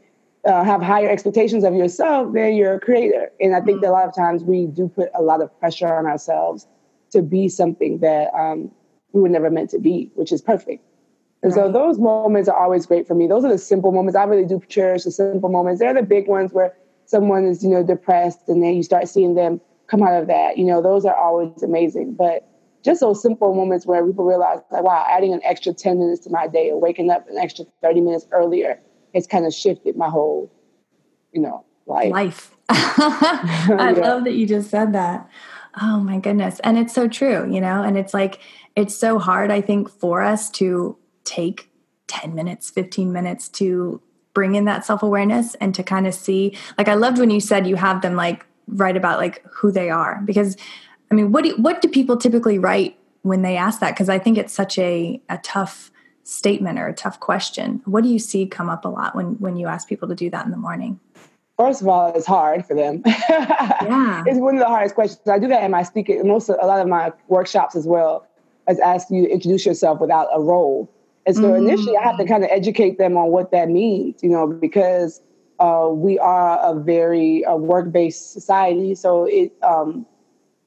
uh, 0.44 0.64
have 0.64 0.82
higher 0.82 1.08
expectations 1.08 1.64
of 1.64 1.74
yourself 1.74 2.32
than 2.32 2.54
your 2.54 2.80
creator? 2.80 3.30
And 3.40 3.54
I 3.54 3.60
think 3.60 3.78
mm. 3.78 3.82
that 3.82 3.90
a 3.90 3.92
lot 3.92 4.08
of 4.08 4.14
times 4.14 4.42
we 4.42 4.66
do 4.66 4.88
put 4.88 5.10
a 5.14 5.22
lot 5.22 5.42
of 5.42 5.56
pressure 5.60 5.94
on 5.94 6.06
ourselves 6.06 6.66
to 7.10 7.22
be 7.22 7.48
something 7.48 7.98
that 7.98 8.32
um, 8.34 8.70
we 9.12 9.20
were 9.20 9.28
never 9.28 9.50
meant 9.50 9.70
to 9.70 9.78
be, 9.78 10.10
which 10.14 10.32
is 10.32 10.42
perfect. 10.42 10.84
And 11.42 11.54
right. 11.54 11.66
so 11.66 11.72
those 11.72 11.98
moments 11.98 12.48
are 12.48 12.56
always 12.56 12.86
great 12.86 13.06
for 13.06 13.14
me. 13.14 13.26
Those 13.26 13.44
are 13.44 13.50
the 13.50 13.58
simple 13.58 13.92
moments. 13.92 14.16
I 14.16 14.24
really 14.24 14.46
do 14.46 14.60
cherish 14.68 15.04
the 15.04 15.10
simple 15.10 15.48
moments. 15.48 15.78
They're 15.80 15.94
the 15.94 16.02
big 16.02 16.26
ones 16.26 16.52
where 16.52 16.74
someone 17.06 17.44
is, 17.44 17.62
you 17.62 17.70
know, 17.70 17.82
depressed 17.82 18.48
and 18.48 18.62
then 18.62 18.74
you 18.74 18.82
start 18.82 19.08
seeing 19.08 19.34
them 19.34 19.60
come 19.88 20.02
out 20.02 20.21
of 20.21 20.28
that. 20.28 20.57
You 20.59 20.64
know, 20.64 20.80
those 20.80 21.04
are 21.04 21.14
always 21.14 21.62
amazing. 21.62 22.14
But 22.14 22.49
just 22.85 23.00
those 23.00 23.21
simple 23.21 23.54
moments 23.54 23.87
where 23.87 24.07
people 24.07 24.25
realize, 24.25 24.61
like, 24.71 24.83
wow, 24.83 25.04
adding 25.09 25.33
an 25.33 25.40
extra 25.45 25.73
10 25.73 25.99
minutes 25.99 26.21
to 26.25 26.30
my 26.30 26.47
day 26.47 26.71
or 26.71 26.80
waking 26.80 27.11
up 27.11 27.28
an 27.28 27.37
extra 27.37 27.64
30 27.83 28.00
minutes 28.02 28.26
earlier 28.30 28.80
has 29.14 29.26
kind 29.26 29.47
of 29.47 29.52
shifted 29.52 29.97
my 29.97 30.09
whole, 30.09 30.52
you 31.33 31.40
know, 31.40 31.64
life. 31.87 32.11
Life. 32.11 32.50
I 32.68 33.95
yeah. 33.97 34.00
love 34.00 34.25
that 34.25 34.35
you 34.35 34.47
just 34.47 34.71
said 34.71 34.92
that. 34.92 35.28
Oh 35.80 35.99
my 36.00 36.18
goodness. 36.18 36.61
And 36.61 36.78
it's 36.78 36.92
so 36.92 37.09
true, 37.09 37.50
you 37.52 37.61
know, 37.61 37.83
and 37.83 37.97
it's 37.97 38.14
like, 38.14 38.40
it's 38.76 38.97
so 38.97 39.18
hard, 39.18 39.50
I 39.50 39.61
think, 39.61 39.88
for 39.88 40.23
us 40.23 40.50
to 40.52 40.97
take 41.25 41.71
10 42.09 42.35
minutes, 42.35 42.71
15 42.71 43.12
minutes 43.12 43.49
to 43.49 44.00
bring 44.35 44.54
in 44.54 44.64
that 44.66 44.85
self 44.85 45.02
awareness 45.02 45.54
and 45.57 45.75
to 45.75 45.83
kind 45.83 46.07
of 46.07 46.14
see. 46.14 46.57
Like, 46.76 46.88
I 46.88 46.95
loved 46.95 47.18
when 47.18 47.30
you 47.30 47.40
said 47.40 47.66
you 47.66 47.76
have 47.76 48.02
them 48.02 48.14
like 48.14 48.47
write 48.68 48.96
about 48.96 49.18
like 49.18 49.44
who 49.50 49.70
they 49.70 49.90
are. 49.90 50.20
Because 50.25 50.56
i 51.10 51.14
mean 51.14 51.32
what 51.32 51.44
do 51.44 51.54
what 51.56 51.80
do 51.80 51.88
people 51.88 52.16
typically 52.16 52.58
write 52.58 52.98
when 53.22 53.42
they 53.42 53.56
ask 53.56 53.80
that? 53.80 53.94
Because 53.94 54.08
i 54.08 54.18
think 54.18 54.38
it's 54.38 54.52
such 54.52 54.78
a 54.78 55.20
a 55.28 55.38
tough 55.38 55.90
statement 56.25 56.78
or 56.78 56.87
a 56.87 56.94
tough 56.94 57.20
question. 57.20 57.80
What 57.87 58.04
do 58.04 58.10
you 58.10 58.18
see 58.18 58.46
come 58.46 58.68
up 58.68 58.84
a 58.84 58.88
lot 58.88 59.14
when 59.16 59.38
when 59.38 59.56
you 59.56 59.66
ask 59.66 59.88
people 59.88 60.08
to 60.08 60.14
do 60.14 60.30
that 60.30 60.44
in 60.44 60.50
the 60.50 60.58
morning? 60.58 61.00
First 61.58 61.80
of 61.82 61.88
all 61.88 62.12
it's 62.14 62.26
hard 62.26 62.66
for 62.66 62.75
them. 62.75 63.02
Yeah. 63.80 64.25
It's 64.26 64.38
one 64.38 64.54
of 64.54 64.60
the 64.60 64.66
hardest 64.66 64.94
questions. 64.94 65.26
I 65.28 65.38
do 65.38 65.48
that 65.48 65.62
in 65.62 65.70
my 65.70 65.82
speaking 65.82 66.26
most 66.26 66.48
of, 66.50 66.56
a 66.60 66.66
lot 66.66 66.80
of 66.80 66.88
my 66.88 67.12
workshops 67.28 67.75
as 67.75 67.87
well 67.87 68.26
as 68.66 68.78
ask 68.80 69.08
you 69.10 69.25
to 69.25 69.32
introduce 69.32 69.64
yourself 69.64 70.00
without 70.00 70.28
a 70.34 70.40
role. 70.40 70.92
And 71.26 71.37
so 71.37 71.42
mm-hmm. 71.42 71.66
initially 71.66 71.96
i 71.96 72.02
have 72.02 72.18
to 72.18 72.26
kind 72.26 72.42
of 72.42 72.50
educate 72.50 72.98
them 72.98 73.16
on 73.16 73.28
what 73.28 73.50
that 73.50 73.68
means 73.68 74.22
you 74.22 74.30
know 74.30 74.46
because 74.46 75.20
uh, 75.59 75.88
we 75.90 76.18
are 76.18 76.59
a 76.61 76.79
very 76.79 77.44
uh, 77.44 77.57
work-based 77.57 78.33
society, 78.33 78.94
so 78.94 79.25
it 79.25 79.53
um, 79.62 80.07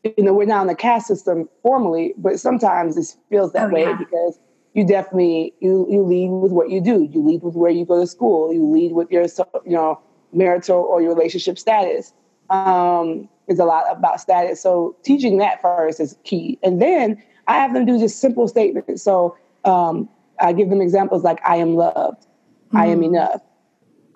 you 0.04 0.24
know 0.24 0.34
we're 0.34 0.46
not 0.46 0.62
in 0.62 0.68
the 0.68 0.76
caste 0.76 1.08
system 1.08 1.48
formally, 1.64 2.14
but 2.18 2.40
sometimes 2.40 2.98
it 2.98 3.16
feels 3.30 3.54
that 3.54 3.70
oh, 3.70 3.74
way 3.74 3.84
yeah. 3.84 3.98
because 3.98 4.40
you 4.74 4.86
definitely 4.86 5.54
you 5.60 5.88
you 5.90 6.02
lead 6.02 6.30
with 6.30 6.52
what 6.52 6.70
you 6.70 6.82
do. 6.82 7.08
You 7.12 7.26
lead 7.26 7.42
with 7.42 7.56
where 7.56 7.72
you 7.72 7.86
go 7.86 8.00
to 8.00 8.08
school. 8.08 8.54
You 8.54 8.66
lead 8.66 8.94
with 8.94 9.10
your 9.12 9.24
you 9.66 9.72
know 9.72 10.00
marital 10.34 10.80
or 10.80 11.02
your 11.02 11.14
relationship 11.14 11.58
status. 11.58 12.14
Um, 12.50 13.30
is 13.48 13.60
a 13.60 13.66
lot 13.66 13.86
about 13.90 14.20
status. 14.20 14.62
So 14.62 14.96
teaching 15.04 15.38
that 15.38 15.62
first 15.62 16.00
is 16.00 16.18
key, 16.24 16.60
and 16.64 16.82
then 16.82 17.22
I 17.48 17.56
have 17.56 17.74
them 17.74 17.86
do 17.86 18.00
just 18.00 18.20
simple 18.20 18.48
statements. 18.48 19.04
So 19.04 19.38
um, 19.66 20.10
I 20.40 20.54
give 20.54 20.70
them 20.70 20.82
examples 20.82 21.24
like 21.24 21.40
"I 21.46 21.58
am 21.58 21.76
loved," 21.76 22.22
mm-hmm. 22.22 22.78
"I 22.78 22.88
am 22.88 23.00
mm-hmm. 23.00 23.16
enough." 23.16 23.42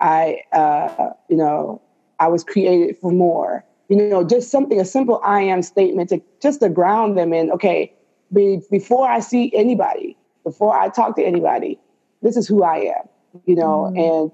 I, 0.00 0.40
uh, 0.52 1.10
you 1.28 1.36
know, 1.36 1.80
I 2.18 2.28
was 2.28 2.44
created 2.44 2.96
for 2.98 3.10
more. 3.10 3.64
You 3.88 3.96
know, 3.96 4.24
just 4.24 4.50
something, 4.50 4.80
a 4.80 4.84
simple 4.84 5.20
I 5.24 5.42
am 5.42 5.62
statement 5.62 6.08
to 6.08 6.20
just 6.42 6.60
to 6.60 6.68
ground 6.68 7.16
them 7.16 7.32
in, 7.32 7.50
okay, 7.52 7.92
be, 8.32 8.60
before 8.70 9.08
I 9.08 9.20
see 9.20 9.52
anybody, 9.54 10.16
before 10.42 10.76
I 10.76 10.88
talk 10.88 11.14
to 11.16 11.22
anybody, 11.22 11.78
this 12.22 12.36
is 12.36 12.48
who 12.48 12.62
I 12.62 12.78
am, 12.78 13.08
you 13.44 13.54
know, 13.54 13.92
mm 13.94 13.96
and 13.96 14.32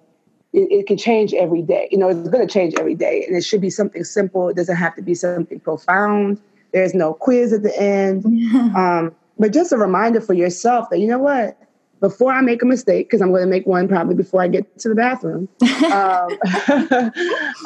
it, 0.53 0.71
it, 0.71 0.87
can 0.87 0.99
change 0.99 1.33
every 1.33 1.63
day. 1.63 1.89
You 1.91 1.97
know, 1.97 2.09
it's 2.09 2.29
going 2.29 2.47
to 2.47 2.53
change 2.53 2.75
every 2.79 2.95
day. 2.95 3.25
And 3.27 3.35
it 3.35 3.43
should 3.43 3.63
be 3.63 3.71
something 3.71 4.05
simple. 4.05 4.51
It 4.51 4.57
doesn't 4.57 4.77
have 4.77 4.95
to 4.97 5.03
be 5.03 5.15
something 5.15 5.59
profound. 5.61 6.39
There's 6.75 6.93
no 6.93 7.15
quiz 7.15 7.55
at 7.55 7.63
the 7.63 7.75
end. 7.81 8.27
um, 8.77 9.15
but 9.39 9.53
just 9.55 9.73
a 9.73 9.79
reminder 9.79 10.21
for 10.21 10.35
yourself 10.35 10.91
that, 10.91 10.99
you 10.99 11.07
know 11.07 11.19
what, 11.19 11.57
before 12.03 12.33
I 12.33 12.41
make 12.41 12.63
a 12.63 12.67
mistake, 12.67 13.07
because 13.07 13.23
I'm 13.23 13.31
going 13.31 13.45
to 13.45 13.49
make 13.49 13.65
one 13.65 13.87
probably 13.87 14.17
before 14.17 14.43
I 14.43 14.49
get 14.49 14.79
to 14.81 14.89
the 14.89 14.95
bathroom. 14.97 15.49
um, 15.85 16.37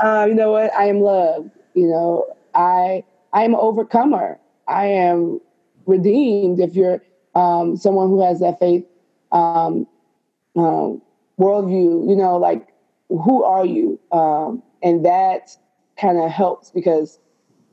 uh, 0.04 0.26
you 0.28 0.34
know 0.34 0.52
what? 0.52 0.72
I 0.74 0.84
am 0.84 1.00
loved. 1.00 1.50
You 1.74 1.88
know, 1.88 2.26
I 2.54 3.02
I 3.32 3.44
am 3.44 3.54
overcomer. 3.54 4.38
I 4.68 4.86
am 4.86 5.40
redeemed. 5.86 6.60
If 6.60 6.76
you're 6.76 7.02
um, 7.34 7.76
someone 7.76 8.08
who 8.08 8.22
has 8.22 8.40
that 8.40 8.60
faith 8.60 8.84
um, 9.32 9.86
um, 10.54 11.00
worldview, 11.40 12.08
you 12.08 12.14
know, 12.14 12.36
like 12.36 12.68
who 13.08 13.42
are 13.42 13.64
you? 13.64 13.98
Um, 14.12 14.62
and 14.82 15.04
that 15.06 15.56
kind 15.98 16.18
of 16.18 16.30
helps 16.30 16.70
because 16.70 17.18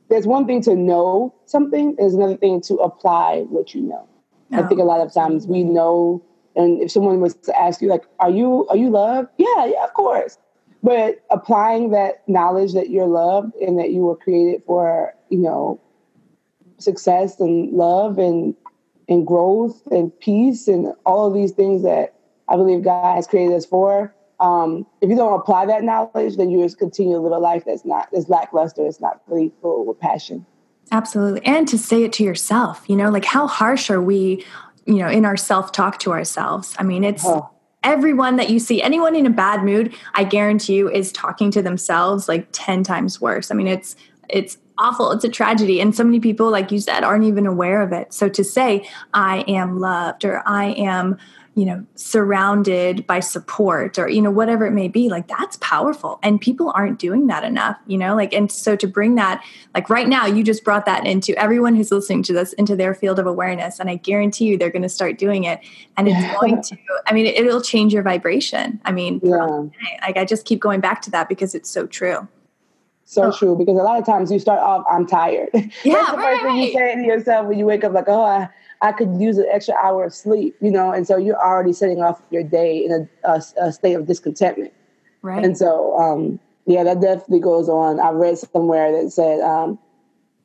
there's 0.08 0.26
one 0.26 0.46
thing 0.46 0.62
to 0.62 0.74
know 0.74 1.34
something. 1.44 1.94
There's 1.96 2.14
another 2.14 2.38
thing 2.38 2.62
to 2.62 2.76
apply 2.76 3.44
what 3.50 3.74
you 3.74 3.82
know. 3.82 4.08
I 4.52 4.62
think 4.62 4.80
a 4.80 4.84
lot 4.84 5.00
of 5.00 5.12
times 5.12 5.46
we 5.48 5.64
know 5.64 6.22
and 6.56 6.82
if 6.82 6.90
someone 6.90 7.20
was 7.20 7.34
to 7.34 7.60
ask 7.60 7.82
you, 7.82 7.88
like, 7.88 8.04
are 8.20 8.30
you 8.30 8.66
are 8.68 8.76
you 8.76 8.90
loved? 8.90 9.28
Yeah, 9.38 9.66
yeah, 9.66 9.84
of 9.84 9.94
course. 9.94 10.38
But 10.82 11.24
applying 11.30 11.90
that 11.90 12.26
knowledge 12.28 12.74
that 12.74 12.90
you're 12.90 13.06
loved 13.06 13.54
and 13.56 13.78
that 13.78 13.90
you 13.90 14.00
were 14.00 14.16
created 14.16 14.62
for, 14.66 15.14
you 15.30 15.38
know, 15.38 15.80
success 16.78 17.40
and 17.40 17.72
love 17.72 18.18
and 18.18 18.54
and 19.08 19.26
growth 19.26 19.86
and 19.90 20.18
peace 20.20 20.68
and 20.68 20.92
all 21.04 21.26
of 21.26 21.34
these 21.34 21.52
things 21.52 21.82
that 21.82 22.14
I 22.48 22.56
believe 22.56 22.84
God 22.84 23.16
has 23.16 23.26
created 23.26 23.54
us 23.54 23.66
for. 23.66 24.14
Um, 24.40 24.86
if 25.00 25.08
you 25.08 25.16
don't 25.16 25.38
apply 25.38 25.66
that 25.66 25.84
knowledge, 25.84 26.36
then 26.36 26.50
you 26.50 26.62
just 26.62 26.78
continue 26.78 27.14
to 27.14 27.20
live 27.20 27.32
a 27.32 27.38
life 27.38 27.64
that's 27.64 27.84
not 27.84 28.08
that's 28.12 28.28
lackluster. 28.28 28.86
It's 28.86 29.00
not 29.00 29.22
really 29.26 29.52
full 29.60 29.84
with 29.86 29.98
passion. 29.98 30.44
Absolutely. 30.92 31.44
And 31.46 31.66
to 31.68 31.78
say 31.78 32.04
it 32.04 32.12
to 32.14 32.24
yourself, 32.24 32.84
you 32.88 32.96
know, 32.96 33.10
like 33.10 33.24
how 33.24 33.46
harsh 33.46 33.90
are 33.90 34.02
we 34.02 34.44
you 34.86 34.96
know 34.96 35.08
in 35.08 35.24
our 35.24 35.36
self 35.36 35.72
talk 35.72 35.98
to 36.00 36.12
ourselves. 36.12 36.74
I 36.78 36.82
mean 36.82 37.04
it's 37.04 37.24
oh. 37.24 37.50
everyone 37.82 38.36
that 38.36 38.50
you 38.50 38.58
see 38.58 38.82
anyone 38.82 39.14
in 39.14 39.26
a 39.26 39.30
bad 39.30 39.64
mood 39.64 39.94
i 40.14 40.24
guarantee 40.24 40.74
you 40.74 40.90
is 40.90 41.12
talking 41.12 41.50
to 41.50 41.62
themselves 41.62 42.28
like 42.28 42.48
10 42.52 42.82
times 42.82 43.20
worse. 43.20 43.50
I 43.50 43.54
mean 43.54 43.68
it's 43.68 43.96
it's 44.28 44.58
awful. 44.78 45.12
It's 45.12 45.24
a 45.24 45.28
tragedy. 45.28 45.80
And 45.80 45.94
so 45.94 46.02
many 46.02 46.18
people 46.18 46.50
like 46.50 46.72
you 46.72 46.80
said 46.80 47.04
aren't 47.04 47.24
even 47.24 47.46
aware 47.46 47.82
of 47.82 47.92
it. 47.92 48.12
So 48.12 48.28
to 48.28 48.44
say 48.44 48.88
i 49.12 49.44
am 49.48 49.78
loved 49.78 50.24
or 50.24 50.42
i 50.46 50.66
am 50.66 51.18
you 51.54 51.64
know 51.64 51.84
surrounded 51.94 53.06
by 53.06 53.20
support 53.20 53.98
or 53.98 54.08
you 54.08 54.20
know 54.20 54.30
whatever 54.30 54.66
it 54.66 54.72
may 54.72 54.88
be 54.88 55.08
like 55.08 55.28
that's 55.28 55.56
powerful 55.58 56.18
and 56.22 56.40
people 56.40 56.72
aren't 56.74 56.98
doing 56.98 57.28
that 57.28 57.44
enough 57.44 57.76
you 57.86 57.96
know 57.96 58.14
like 58.14 58.32
and 58.32 58.50
so 58.50 58.74
to 58.74 58.86
bring 58.86 59.14
that 59.14 59.42
like 59.74 59.88
right 59.88 60.08
now 60.08 60.26
you 60.26 60.42
just 60.42 60.64
brought 60.64 60.84
that 60.84 61.06
into 61.06 61.36
everyone 61.38 61.74
who's 61.74 61.92
listening 61.92 62.22
to 62.22 62.32
this 62.32 62.52
into 62.54 62.74
their 62.74 62.94
field 62.94 63.18
of 63.18 63.26
awareness 63.26 63.78
and 63.78 63.88
i 63.88 63.94
guarantee 63.94 64.46
you 64.46 64.58
they're 64.58 64.70
going 64.70 64.82
to 64.82 64.88
start 64.88 65.16
doing 65.16 65.44
it 65.44 65.60
and 65.96 66.08
it's 66.08 66.18
yeah. 66.18 66.34
going 66.40 66.60
to 66.60 66.76
i 67.06 67.12
mean 67.12 67.26
it'll 67.26 67.62
change 67.62 67.92
your 67.92 68.02
vibration 68.02 68.80
i 68.84 68.90
mean 68.90 69.20
yeah. 69.22 69.46
like 70.02 70.16
i 70.16 70.24
just 70.24 70.44
keep 70.44 70.60
going 70.60 70.80
back 70.80 71.00
to 71.02 71.10
that 71.10 71.28
because 71.28 71.54
it's 71.54 71.70
so 71.70 71.86
true 71.86 72.26
so 73.04 73.24
oh. 73.24 73.32
true 73.32 73.56
because 73.56 73.78
a 73.78 73.82
lot 73.82 73.98
of 73.98 74.04
times 74.04 74.32
you 74.32 74.40
start 74.40 74.58
off 74.58 74.84
i'm 74.90 75.06
tired 75.06 75.48
yeah 75.54 75.94
that's 75.94 76.10
the 76.10 76.16
right, 76.16 76.40
first 76.40 76.42
thing 76.42 76.56
you 76.56 76.72
say 76.72 76.94
to 76.96 77.02
yourself 77.02 77.46
when 77.46 77.58
you 77.58 77.66
wake 77.66 77.84
up 77.84 77.92
like 77.92 78.08
oh 78.08 78.24
I, 78.24 78.48
I 78.82 78.92
could 78.92 79.20
use 79.20 79.38
an 79.38 79.46
extra 79.50 79.74
hour 79.74 80.04
of 80.04 80.14
sleep, 80.14 80.56
you 80.60 80.70
know, 80.70 80.92
and 80.92 81.06
so 81.06 81.16
you're 81.16 81.42
already 81.42 81.72
setting 81.72 82.02
off 82.02 82.20
your 82.30 82.42
day 82.42 82.84
in 82.84 82.92
a, 83.24 83.28
a, 83.30 83.42
a 83.66 83.72
state 83.72 83.94
of 83.94 84.06
discontentment. 84.06 84.72
Right. 85.22 85.44
And 85.44 85.56
so, 85.56 85.98
um, 85.98 86.38
yeah, 86.66 86.84
that 86.84 87.00
definitely 87.00 87.40
goes 87.40 87.68
on. 87.68 88.00
I 88.00 88.10
read 88.10 88.38
somewhere 88.38 88.92
that 88.92 89.10
said, 89.10 89.40
um, 89.40 89.78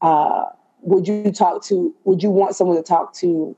uh, 0.02 0.46
would 0.82 1.08
you 1.08 1.32
talk 1.32 1.64
to, 1.66 1.94
would 2.06 2.24
you 2.24 2.30
want 2.30 2.56
someone 2.56 2.78
to 2.78 2.84
talk 2.84 3.14
to 3.16 3.56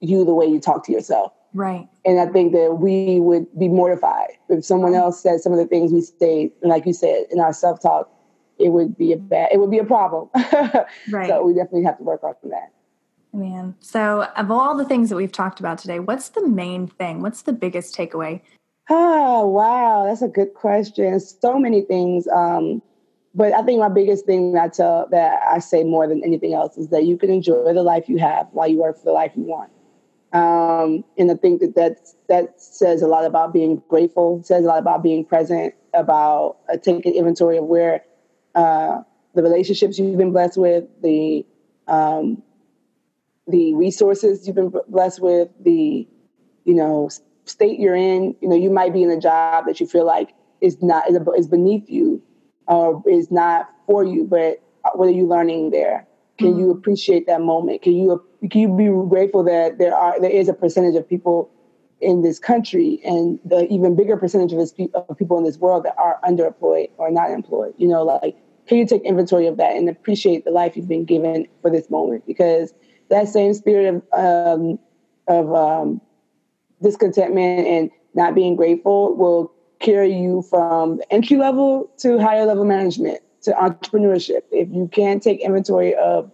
you 0.00 0.24
the 0.24 0.34
way 0.34 0.46
you 0.46 0.60
talk 0.60 0.84
to 0.86 0.92
yourself? 0.92 1.32
Right. 1.52 1.88
And 2.04 2.20
I 2.20 2.26
think 2.26 2.52
that 2.52 2.78
we 2.80 3.20
would 3.20 3.46
be 3.58 3.68
mortified 3.68 4.30
if 4.48 4.64
someone 4.64 4.94
else 4.94 5.20
said 5.22 5.40
some 5.40 5.52
of 5.52 5.58
the 5.58 5.66
things 5.66 5.92
we 5.92 6.00
say, 6.00 6.52
like 6.62 6.86
you 6.86 6.92
said, 6.92 7.26
in 7.30 7.40
our 7.40 7.52
self 7.52 7.80
talk, 7.82 8.10
it 8.58 8.70
would 8.70 8.96
be 8.96 9.12
a 9.12 9.16
bad, 9.16 9.48
it 9.52 9.58
would 9.58 9.70
be 9.70 9.78
a 9.78 9.84
problem. 9.84 10.28
right. 11.10 11.28
So 11.28 11.42
we 11.44 11.54
definitely 11.54 11.84
have 11.84 11.98
to 11.98 12.04
work 12.04 12.22
on 12.22 12.34
that. 12.44 12.72
Man. 13.32 13.76
So, 13.80 14.24
of 14.36 14.50
all 14.50 14.76
the 14.76 14.84
things 14.84 15.08
that 15.08 15.16
we've 15.16 15.30
talked 15.30 15.60
about 15.60 15.78
today, 15.78 16.00
what's 16.00 16.30
the 16.30 16.46
main 16.46 16.88
thing? 16.88 17.20
What's 17.22 17.42
the 17.42 17.52
biggest 17.52 17.96
takeaway? 17.96 18.40
Oh, 18.88 19.46
wow. 19.46 20.04
That's 20.06 20.22
a 20.22 20.28
good 20.28 20.54
question. 20.54 21.20
So 21.20 21.58
many 21.58 21.82
things. 21.82 22.26
Um, 22.28 22.82
but 23.34 23.52
I 23.52 23.62
think 23.62 23.78
my 23.78 23.88
biggest 23.88 24.26
thing 24.26 24.52
that 24.52 24.62
I 24.64 24.68
tell 24.68 25.06
that 25.12 25.40
I 25.48 25.60
say 25.60 25.84
more 25.84 26.08
than 26.08 26.24
anything 26.24 26.54
else 26.54 26.76
is 26.76 26.88
that 26.88 27.04
you 27.04 27.16
can 27.16 27.30
enjoy 27.30 27.72
the 27.72 27.84
life 27.84 28.08
you 28.08 28.18
have 28.18 28.48
while 28.50 28.66
you 28.66 28.78
work 28.78 28.98
for 28.98 29.04
the 29.04 29.12
life 29.12 29.32
you 29.36 29.44
want. 29.44 29.70
Um, 30.32 31.04
and 31.16 31.30
I 31.30 31.34
think 31.34 31.60
that 31.60 31.74
that 31.76 31.98
that 32.28 32.60
says 32.60 33.02
a 33.02 33.06
lot 33.06 33.24
about 33.24 33.52
being 33.52 33.82
grateful. 33.88 34.42
Says 34.42 34.64
a 34.64 34.68
lot 34.68 34.78
about 34.78 35.02
being 35.02 35.24
present. 35.24 35.74
About 35.92 36.58
uh, 36.72 36.76
taking 36.76 37.14
inventory 37.14 37.56
of 37.56 37.64
where 37.64 38.04
uh, 38.54 39.00
the 39.34 39.42
relationships 39.42 39.98
you've 39.98 40.16
been 40.16 40.30
blessed 40.30 40.56
with, 40.56 40.84
the 41.02 41.44
um, 41.88 42.44
the 43.50 43.74
resources 43.74 44.46
you've 44.46 44.56
been 44.56 44.72
blessed 44.88 45.20
with, 45.20 45.48
the 45.60 46.06
you 46.64 46.74
know 46.74 47.10
state 47.44 47.78
you're 47.78 47.96
in. 47.96 48.34
You 48.40 48.48
know, 48.48 48.56
you 48.56 48.70
might 48.70 48.92
be 48.92 49.02
in 49.02 49.10
a 49.10 49.20
job 49.20 49.66
that 49.66 49.80
you 49.80 49.86
feel 49.86 50.06
like 50.06 50.30
is 50.60 50.82
not 50.82 51.04
is 51.10 51.48
beneath 51.48 51.88
you 51.88 52.22
or 52.66 53.02
is 53.08 53.30
not 53.30 53.70
for 53.86 54.04
you, 54.04 54.24
but 54.24 54.62
what 54.94 55.08
are 55.08 55.12
you 55.12 55.26
learning 55.26 55.70
there? 55.70 56.06
Can 56.38 56.48
mm-hmm. 56.48 56.60
you 56.60 56.70
appreciate 56.70 57.26
that 57.26 57.40
moment? 57.40 57.82
Can 57.82 57.94
you 57.94 58.22
can 58.50 58.60
you 58.60 58.68
be 58.76 59.08
grateful 59.08 59.42
that 59.44 59.78
there 59.78 59.94
are 59.94 60.20
there 60.20 60.30
is 60.30 60.48
a 60.48 60.54
percentage 60.54 60.94
of 60.94 61.08
people 61.08 61.50
in 62.00 62.22
this 62.22 62.38
country 62.38 62.98
and 63.04 63.38
the 63.44 63.70
even 63.70 63.94
bigger 63.94 64.16
percentage 64.16 64.52
of, 64.52 64.58
this, 64.58 64.72
of 64.94 65.18
people 65.18 65.36
in 65.36 65.44
this 65.44 65.58
world 65.58 65.84
that 65.84 65.94
are 65.98 66.18
underemployed 66.24 66.88
or 66.96 67.10
not 67.10 67.30
employed? 67.30 67.74
You 67.76 67.88
know, 67.88 68.02
like 68.04 68.36
can 68.66 68.78
you 68.78 68.86
take 68.86 69.02
inventory 69.02 69.46
of 69.46 69.56
that 69.56 69.76
and 69.76 69.88
appreciate 69.88 70.44
the 70.44 70.50
life 70.50 70.76
you've 70.76 70.88
been 70.88 71.04
given 71.04 71.46
for 71.60 71.70
this 71.70 71.90
moment? 71.90 72.26
Because 72.26 72.72
that 73.10 73.28
same 73.28 73.52
spirit 73.54 74.02
of 74.12 74.58
um, 74.58 74.78
of 75.28 75.54
um, 75.54 76.00
discontentment 76.82 77.66
and 77.66 77.90
not 78.14 78.34
being 78.34 78.56
grateful 78.56 79.14
will 79.14 79.52
carry 79.80 80.12
you 80.12 80.42
from 80.42 81.00
entry 81.10 81.36
level 81.36 81.90
to 81.98 82.18
higher 82.18 82.44
level 82.44 82.64
management 82.64 83.20
to 83.42 83.52
entrepreneurship. 83.52 84.42
If 84.50 84.68
you 84.72 84.88
can't 84.92 85.22
take 85.22 85.40
inventory 85.40 85.94
of 85.94 86.30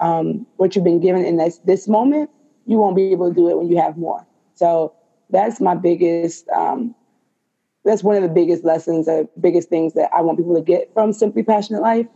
um, 0.00 0.46
what 0.56 0.74
you've 0.74 0.84
been 0.84 1.00
given 1.00 1.24
in 1.24 1.36
this 1.36 1.58
this 1.58 1.88
moment, 1.88 2.30
you 2.66 2.78
won't 2.78 2.96
be 2.96 3.12
able 3.12 3.28
to 3.28 3.34
do 3.34 3.48
it 3.48 3.56
when 3.56 3.68
you 3.68 3.78
have 3.78 3.96
more. 3.96 4.26
So 4.54 4.94
that's 5.30 5.60
my 5.60 5.74
biggest. 5.74 6.48
Um, 6.50 6.94
that's 7.84 8.02
one 8.02 8.16
of 8.16 8.22
the 8.22 8.28
biggest 8.28 8.64
lessons, 8.64 9.06
the 9.06 9.28
biggest 9.40 9.68
things 9.68 9.94
that 9.94 10.10
I 10.12 10.20
want 10.20 10.38
people 10.38 10.56
to 10.56 10.60
get 10.60 10.92
from 10.92 11.12
Simply 11.12 11.44
Passionate 11.44 11.82
Life. 11.82 12.06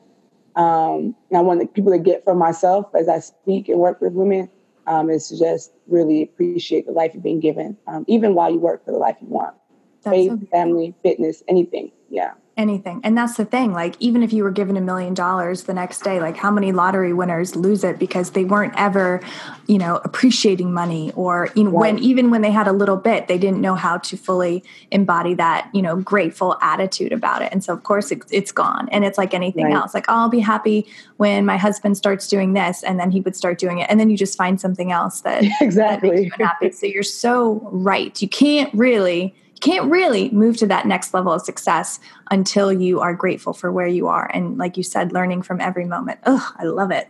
Um, 0.56 1.14
and 1.30 1.38
I 1.38 1.40
want 1.40 1.60
the 1.60 1.66
people 1.66 1.92
to 1.92 1.98
get 1.98 2.24
from 2.24 2.38
myself 2.38 2.86
as 2.94 3.08
I 3.08 3.20
speak 3.20 3.68
and 3.68 3.78
work 3.78 4.00
with 4.00 4.12
women 4.12 4.50
um, 4.86 5.10
is 5.10 5.28
to 5.28 5.38
just 5.38 5.72
really 5.86 6.22
appreciate 6.22 6.86
the 6.86 6.92
life 6.92 7.12
you've 7.14 7.22
been 7.22 7.40
given, 7.40 7.76
um, 7.86 8.04
even 8.08 8.34
while 8.34 8.50
you 8.50 8.58
work 8.58 8.84
for 8.84 8.90
the 8.90 8.98
life 8.98 9.16
you 9.20 9.28
want. 9.28 9.54
That's 10.02 10.16
Faith, 10.16 10.30
so 10.30 10.46
family, 10.50 10.94
fitness, 11.02 11.42
anything. 11.48 11.92
Yeah 12.08 12.32
anything. 12.60 13.00
And 13.02 13.16
that's 13.16 13.36
the 13.36 13.44
thing. 13.44 13.72
Like, 13.72 13.96
even 13.98 14.22
if 14.22 14.32
you 14.32 14.44
were 14.44 14.50
given 14.50 14.76
a 14.76 14.80
million 14.80 15.14
dollars 15.14 15.64
the 15.64 15.72
next 15.72 16.02
day, 16.02 16.20
like, 16.20 16.36
how 16.36 16.50
many 16.50 16.70
lottery 16.70 17.12
winners 17.12 17.56
lose 17.56 17.82
it 17.82 17.98
because 17.98 18.32
they 18.32 18.44
weren't 18.44 18.74
ever, 18.76 19.20
you 19.66 19.78
know, 19.78 19.96
appreciating 20.04 20.72
money 20.72 21.10
or, 21.16 21.48
you 21.56 21.64
know, 21.64 21.70
right. 21.70 21.94
when 21.94 21.98
even 22.04 22.30
when 22.30 22.42
they 22.42 22.50
had 22.50 22.68
a 22.68 22.72
little 22.72 22.96
bit, 22.96 23.26
they 23.26 23.38
didn't 23.38 23.60
know 23.60 23.74
how 23.74 23.96
to 23.96 24.16
fully 24.16 24.62
embody 24.90 25.32
that, 25.34 25.70
you 25.72 25.80
know, 25.80 25.96
grateful 25.96 26.58
attitude 26.60 27.12
about 27.12 27.40
it. 27.40 27.50
And 27.50 27.64
so, 27.64 27.72
of 27.72 27.82
course, 27.82 28.12
it, 28.12 28.22
it's 28.30 28.52
gone. 28.52 28.88
And 28.92 29.04
it's 29.04 29.16
like 29.16 29.32
anything 29.32 29.64
right. 29.64 29.74
else. 29.74 29.94
Like, 29.94 30.04
oh, 30.08 30.14
I'll 30.14 30.28
be 30.28 30.40
happy 30.40 30.86
when 31.16 31.46
my 31.46 31.56
husband 31.56 31.96
starts 31.96 32.28
doing 32.28 32.52
this, 32.52 32.82
and 32.82 33.00
then 33.00 33.10
he 33.10 33.20
would 33.20 33.34
start 33.34 33.58
doing 33.58 33.78
it. 33.78 33.88
And 33.90 33.98
then 33.98 34.10
you 34.10 34.16
just 34.16 34.36
find 34.36 34.60
something 34.60 34.92
else 34.92 35.22
that 35.22 35.44
exactly 35.60 36.10
that 36.10 36.14
makes 36.16 36.38
you 36.38 36.44
happy. 36.44 36.70
So 36.72 36.86
you're 36.86 37.02
so 37.02 37.60
right. 37.72 38.20
You 38.20 38.28
can't 38.28 38.72
really 38.74 39.34
can't 39.60 39.90
really 39.90 40.30
move 40.30 40.56
to 40.58 40.66
that 40.66 40.86
next 40.86 41.14
level 41.14 41.32
of 41.32 41.42
success 41.42 42.00
until 42.30 42.72
you 42.72 43.00
are 43.00 43.14
grateful 43.14 43.52
for 43.52 43.70
where 43.70 43.86
you 43.86 44.08
are 44.08 44.30
and 44.32 44.58
like 44.58 44.76
you 44.76 44.82
said 44.82 45.12
learning 45.12 45.42
from 45.42 45.60
every 45.60 45.84
moment. 45.84 46.20
Oh 46.26 46.52
i 46.56 46.64
love 46.64 46.90
it. 46.90 47.08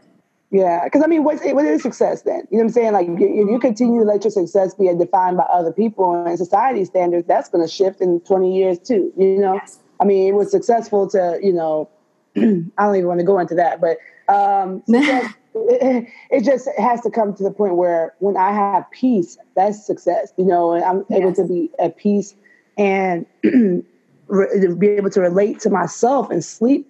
Yeah 0.51 0.85
because 0.85 1.03
i 1.03 1.07
mean 1.07 1.25
what's, 1.25 1.43
what 1.45 1.65
is 1.65 1.83
success 1.83 2.23
then? 2.23 2.47
You 2.51 2.59
know 2.59 2.65
what 2.65 2.69
i'm 2.69 2.69
saying? 2.71 2.93
Like 2.93 3.09
if 3.09 3.21
you 3.21 3.59
continue 3.61 4.01
to 4.01 4.07
let 4.07 4.25
your 4.25 4.31
success 4.31 4.75
be 4.75 4.93
defined 4.95 5.37
by 5.37 5.45
other 5.45 5.73
people 5.73 6.25
and 6.27 6.37
society 6.39 6.85
standards 6.85 7.27
that's 7.27 7.49
going 7.49 7.65
to 7.65 7.73
shift 7.73 8.01
in 8.01 8.21
20 8.21 8.57
years 8.57 8.79
too 8.79 9.13
you 9.17 9.39
know? 9.39 9.55
Yes. 9.55 9.79
i 10.01 10.05
mean 10.05 10.29
it 10.29 10.37
was 10.37 10.51
successful 10.51 11.09
to 11.11 11.39
you 11.43 11.53
know 11.53 11.89
i 12.37 12.41
don't 12.41 12.97
even 12.97 13.07
want 13.07 13.21
to 13.21 13.27
go 13.27 13.39
into 13.39 13.55
that 13.55 13.81
but 13.81 13.99
um 14.29 14.83
success, 14.87 15.35
it, 15.55 16.09
it, 16.31 16.45
just 16.45 16.69
has 16.79 17.01
to 17.03 17.11
come 17.11 17.35
to 17.35 17.43
the 17.43 17.51
point 17.51 17.75
where 17.75 18.15
when 18.19 18.37
I 18.37 18.53
have 18.53 18.89
peace, 18.91 19.37
that's 19.57 19.85
success, 19.85 20.33
you 20.37 20.45
know, 20.45 20.73
and 20.73 20.85
I'm 20.85 21.05
yes. 21.09 21.21
able 21.21 21.35
to 21.35 21.45
be 21.45 21.71
at 21.79 21.97
peace 21.97 22.35
and 22.81 23.27
be 23.43 24.89
able 24.89 25.11
to 25.11 25.21
relate 25.21 25.61
to 25.61 25.71
myself 25.71 26.31
and 26.31 26.43
sleep 26.43 26.89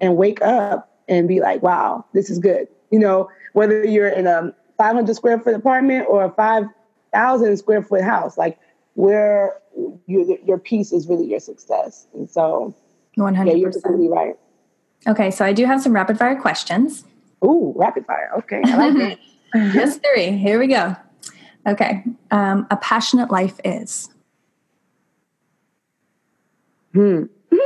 and 0.00 0.16
wake 0.16 0.40
up 0.40 1.00
and 1.08 1.26
be 1.26 1.40
like, 1.40 1.62
wow, 1.62 2.04
this 2.14 2.30
is 2.30 2.38
good. 2.38 2.68
You 2.90 3.00
know, 3.00 3.28
whether 3.52 3.84
you're 3.84 4.08
in 4.08 4.26
a 4.26 4.54
500 4.78 5.14
square 5.16 5.40
foot 5.40 5.54
apartment 5.54 6.06
or 6.08 6.24
a 6.24 6.30
5,000 6.30 7.56
square 7.56 7.82
foot 7.82 8.02
house, 8.02 8.38
like 8.38 8.56
where 8.94 9.58
you, 10.06 10.38
your 10.46 10.58
peace 10.58 10.92
is 10.92 11.08
really 11.08 11.26
your 11.26 11.40
success. 11.40 12.06
And 12.14 12.30
so, 12.30 12.74
100%. 13.18 13.46
Yeah, 13.46 13.52
you're 13.54 13.72
completely 13.72 14.08
right. 14.08 14.38
Okay, 15.08 15.32
so 15.32 15.44
I 15.44 15.52
do 15.52 15.66
have 15.66 15.82
some 15.82 15.92
rapid 15.92 16.18
fire 16.18 16.40
questions. 16.40 17.04
Ooh, 17.44 17.74
rapid 17.76 18.06
fire. 18.06 18.30
Okay, 18.38 18.62
I 18.64 18.88
like. 18.88 19.18
Just 19.72 20.00
three. 20.02 20.30
Here 20.38 20.58
we 20.60 20.68
go. 20.68 20.94
Okay, 21.66 22.04
um, 22.30 22.66
a 22.70 22.76
passionate 22.76 23.30
life 23.30 23.58
is. 23.64 24.08
Hmm. 26.92 27.24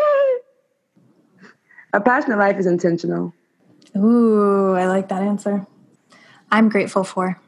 A 1.93 2.01
passionate 2.01 2.39
life 2.39 2.59
is 2.59 2.67
intentional. 2.67 3.33
Ooh, 3.97 4.75
I 4.75 4.87
like 4.87 5.09
that 5.09 5.23
answer. 5.23 5.67
I'm 6.51 6.69
grateful 6.69 7.05
for. 7.05 7.41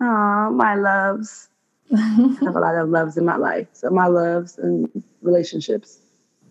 Oh, 0.00 0.50
my 0.50 0.74
loves. 0.74 1.48
I 1.92 2.36
have 2.42 2.56
a 2.56 2.60
lot 2.60 2.74
of 2.74 2.88
loves 2.88 3.16
in 3.16 3.24
my 3.24 3.36
life. 3.36 3.68
So 3.72 3.90
my 3.90 4.06
loves 4.06 4.58
and 4.58 4.88
relationships. 5.22 5.98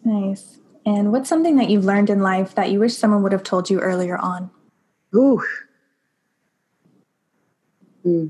Nice. 0.04 0.60
And 0.86 1.12
what's 1.12 1.28
something 1.30 1.58
that 1.58 1.70
you've 1.70 1.86
learned 1.86 2.10
in 2.10 2.22
life 2.22 2.56
that 2.56 2.72
you 2.72 2.80
wish 2.80 2.96
someone 2.96 3.24
would 3.24 3.32
have 3.32 3.44
told 3.44 3.70
you 3.70 3.80
earlier 3.80 4.18
on? 4.18 4.50
Ooh. 5.16 5.44
Hmm. 8.04 8.28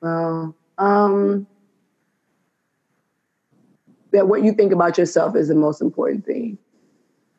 Well, 0.00 0.56
um, 0.78 1.46
that 4.12 4.28
what 4.28 4.42
you 4.42 4.52
think 4.52 4.72
about 4.72 4.98
yourself 4.98 5.36
is 5.36 5.48
the 5.48 5.54
most 5.54 5.80
important 5.80 6.24
thing. 6.24 6.58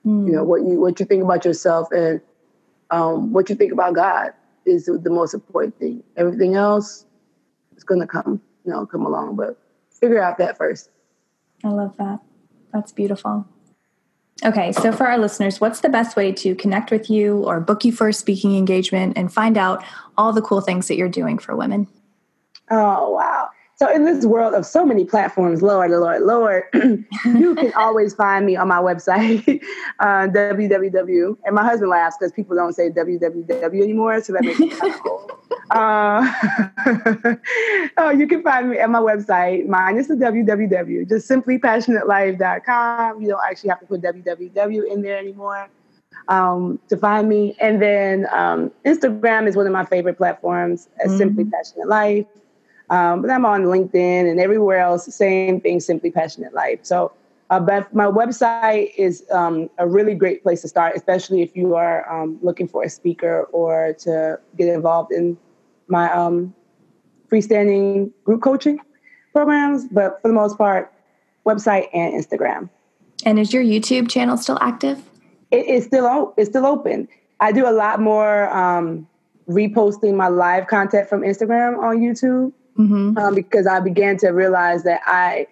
Mm. 0.06 0.28
You 0.28 0.34
know 0.34 0.44
what 0.44 0.62
you 0.62 0.80
what 0.80 1.00
you 1.00 1.06
think 1.06 1.24
about 1.24 1.46
yourself 1.46 1.92
and 1.92 2.22
um, 2.92 3.34
what 3.34 3.50
you 3.50 3.56
think 3.56 3.72
about 3.72 3.96
God 3.96 4.34
is 4.66 4.86
the 4.86 5.10
most 5.10 5.34
important 5.34 5.78
thing. 5.80 6.04
Everything 6.16 6.56
else 6.56 7.06
is 7.76 7.84
going 7.84 8.02
to 8.02 8.08
come, 8.08 8.42
you 8.66 8.72
know, 8.72 8.86
come 8.86 9.06
along, 9.06 9.36
but 9.36 9.58
figure 9.90 10.22
out 10.22 10.38
that 10.38 10.58
first. 10.58 10.90
I 11.64 11.70
love 11.70 11.98
that. 11.98 12.20
That's 12.72 12.92
beautiful. 12.92 13.48
Okay, 14.44 14.72
so 14.74 14.92
for 14.92 15.08
our 15.08 15.18
listeners, 15.18 15.62
what's 15.62 15.80
the 15.80 15.90
best 15.90 16.16
way 16.16 16.32
to 16.34 16.56
connect 16.56 16.92
with 16.92 17.10
you 17.10 17.44
or 17.44 17.60
book 17.60 17.86
you 17.86 17.92
for 17.92 18.10
a 18.10 18.14
speaking 18.14 18.58
engagement 18.58 19.18
and 19.18 19.32
find 19.32 19.58
out 19.58 19.84
all 20.18 20.34
the 20.34 20.42
cool 20.42 20.60
things 20.60 20.88
that 20.88 20.98
you're 20.98 21.08
doing 21.08 21.38
for 21.38 21.56
women? 21.56 21.88
Oh, 22.70 23.12
wow. 23.12 23.50
So 23.84 23.94
in 23.94 24.06
this 24.06 24.26
world 24.26 24.54
of 24.54 24.66
so 24.66 24.86
many 24.86 25.04
platforms, 25.04 25.62
Lord, 25.62 25.92
Lord, 25.92 26.22
Lord, 26.22 26.64
you 27.26 27.54
can 27.54 27.74
always 27.76 28.14
find 28.14 28.46
me 28.46 28.56
on 28.56 28.70
my 28.70 28.78
website, 28.78 29.46
uh, 30.00 30.28
www. 30.30 31.38
And 31.44 31.54
my 31.54 31.66
husband 31.66 31.90
laughs 31.90 32.16
because 32.18 32.32
people 32.32 32.56
don't 32.56 32.72
say 32.72 32.90
www 32.90 33.84
anymore, 33.84 34.22
so 34.22 34.32
that 34.32 34.46
makes 34.46 34.58
me 34.58 34.70
kind 34.70 34.94
of 34.94 35.02
cool. 35.02 35.30
Uh, 35.72 36.22
oh, 37.98 38.10
you 38.12 38.28
can 38.28 38.44
find 38.44 38.70
me 38.70 38.78
at 38.78 38.90
my 38.90 39.00
website. 39.00 39.66
Mine 39.68 39.98
is 39.98 40.08
the 40.08 40.16
www. 40.16 41.10
Just 41.10 41.30
simplypassionatelife.com. 41.30 43.22
You 43.22 43.28
don't 43.30 43.42
actually 43.50 43.70
have 43.70 43.80
to 43.80 43.86
put 43.86 44.02
www 44.02 44.92
in 44.92 45.02
there 45.02 45.18
anymore 45.18 45.70
um, 46.28 46.80
to 46.90 46.98
find 46.98 47.28
me. 47.28 47.56
And 47.60 47.82
then 47.82 48.28
um, 48.32 48.72
Instagram 48.86 49.48
is 49.48 49.56
one 49.56 49.66
of 49.66 49.74
my 49.74 49.86
favorite 49.86 50.18
platforms, 50.18 50.90
mm-hmm. 51.04 51.18
Simply 51.18 51.46
Passionate 51.46 51.88
Life. 51.88 52.26
Um, 52.90 53.22
but 53.22 53.32
I'm 53.32 53.46
on 53.46 53.64
LinkedIn 53.64 54.30
and 54.30 54.40
everywhere 54.40 54.80
else, 54.80 55.14
same 55.14 55.62
thing, 55.62 55.80
Simply 55.80 56.12
Passionate 56.12 56.54
Life. 56.54 56.80
So 56.84 57.12
uh, 57.54 57.60
but 57.60 57.94
my 57.94 58.06
website 58.06 58.92
is 58.98 59.24
um, 59.30 59.70
a 59.78 59.88
really 59.88 60.16
great 60.16 60.42
place 60.42 60.64
to 60.64 60.68
start, 60.68 60.96
especially 60.96 61.44
if 61.44 61.56
you 61.56 61.76
are 61.76 62.10
um, 62.12 62.40
looking 62.42 62.68
for 62.68 62.84
a 62.84 62.90
speaker 62.90 63.44
or 63.52 63.94
to 64.00 64.40
get 64.58 64.74
involved 64.74 65.12
in 65.12 65.38
my 65.88 66.12
um, 66.12 66.52
freestanding 67.32 68.12
group 68.24 68.42
coaching 68.42 68.80
programs, 69.34 69.86
but 69.86 70.20
for 70.24 70.30
the 70.30 70.34
most 70.34 70.58
part, 70.58 70.92
website 71.46 71.90
and 71.94 72.14
Instagram. 72.14 72.70
And 73.24 73.38
is 73.38 73.54
your 73.54 73.64
YouTube 73.64 74.10
channel 74.10 74.36
still 74.38 74.58
active? 74.60 75.04
It 75.52 75.68
is 75.68 75.86
still 75.86 76.34
it's 76.38 76.50
still 76.50 76.66
open. 76.66 77.08
I 77.40 77.52
do 77.52 77.68
a 77.68 77.72
lot 77.72 78.00
more 78.00 78.50
um, 78.50 79.08
reposting 79.48 80.16
my 80.16 80.28
live 80.28 80.66
content 80.66 81.08
from 81.08 81.22
Instagram 81.22 81.78
on 81.78 82.00
YouTube 82.00 82.52
mm-hmm. 82.78 83.18
um, 83.18 83.36
because 83.36 83.68
I 83.68 83.80
began 83.80 84.18
to 84.18 84.30
realize 84.30 84.84
that 84.84 85.02
I 85.06 85.48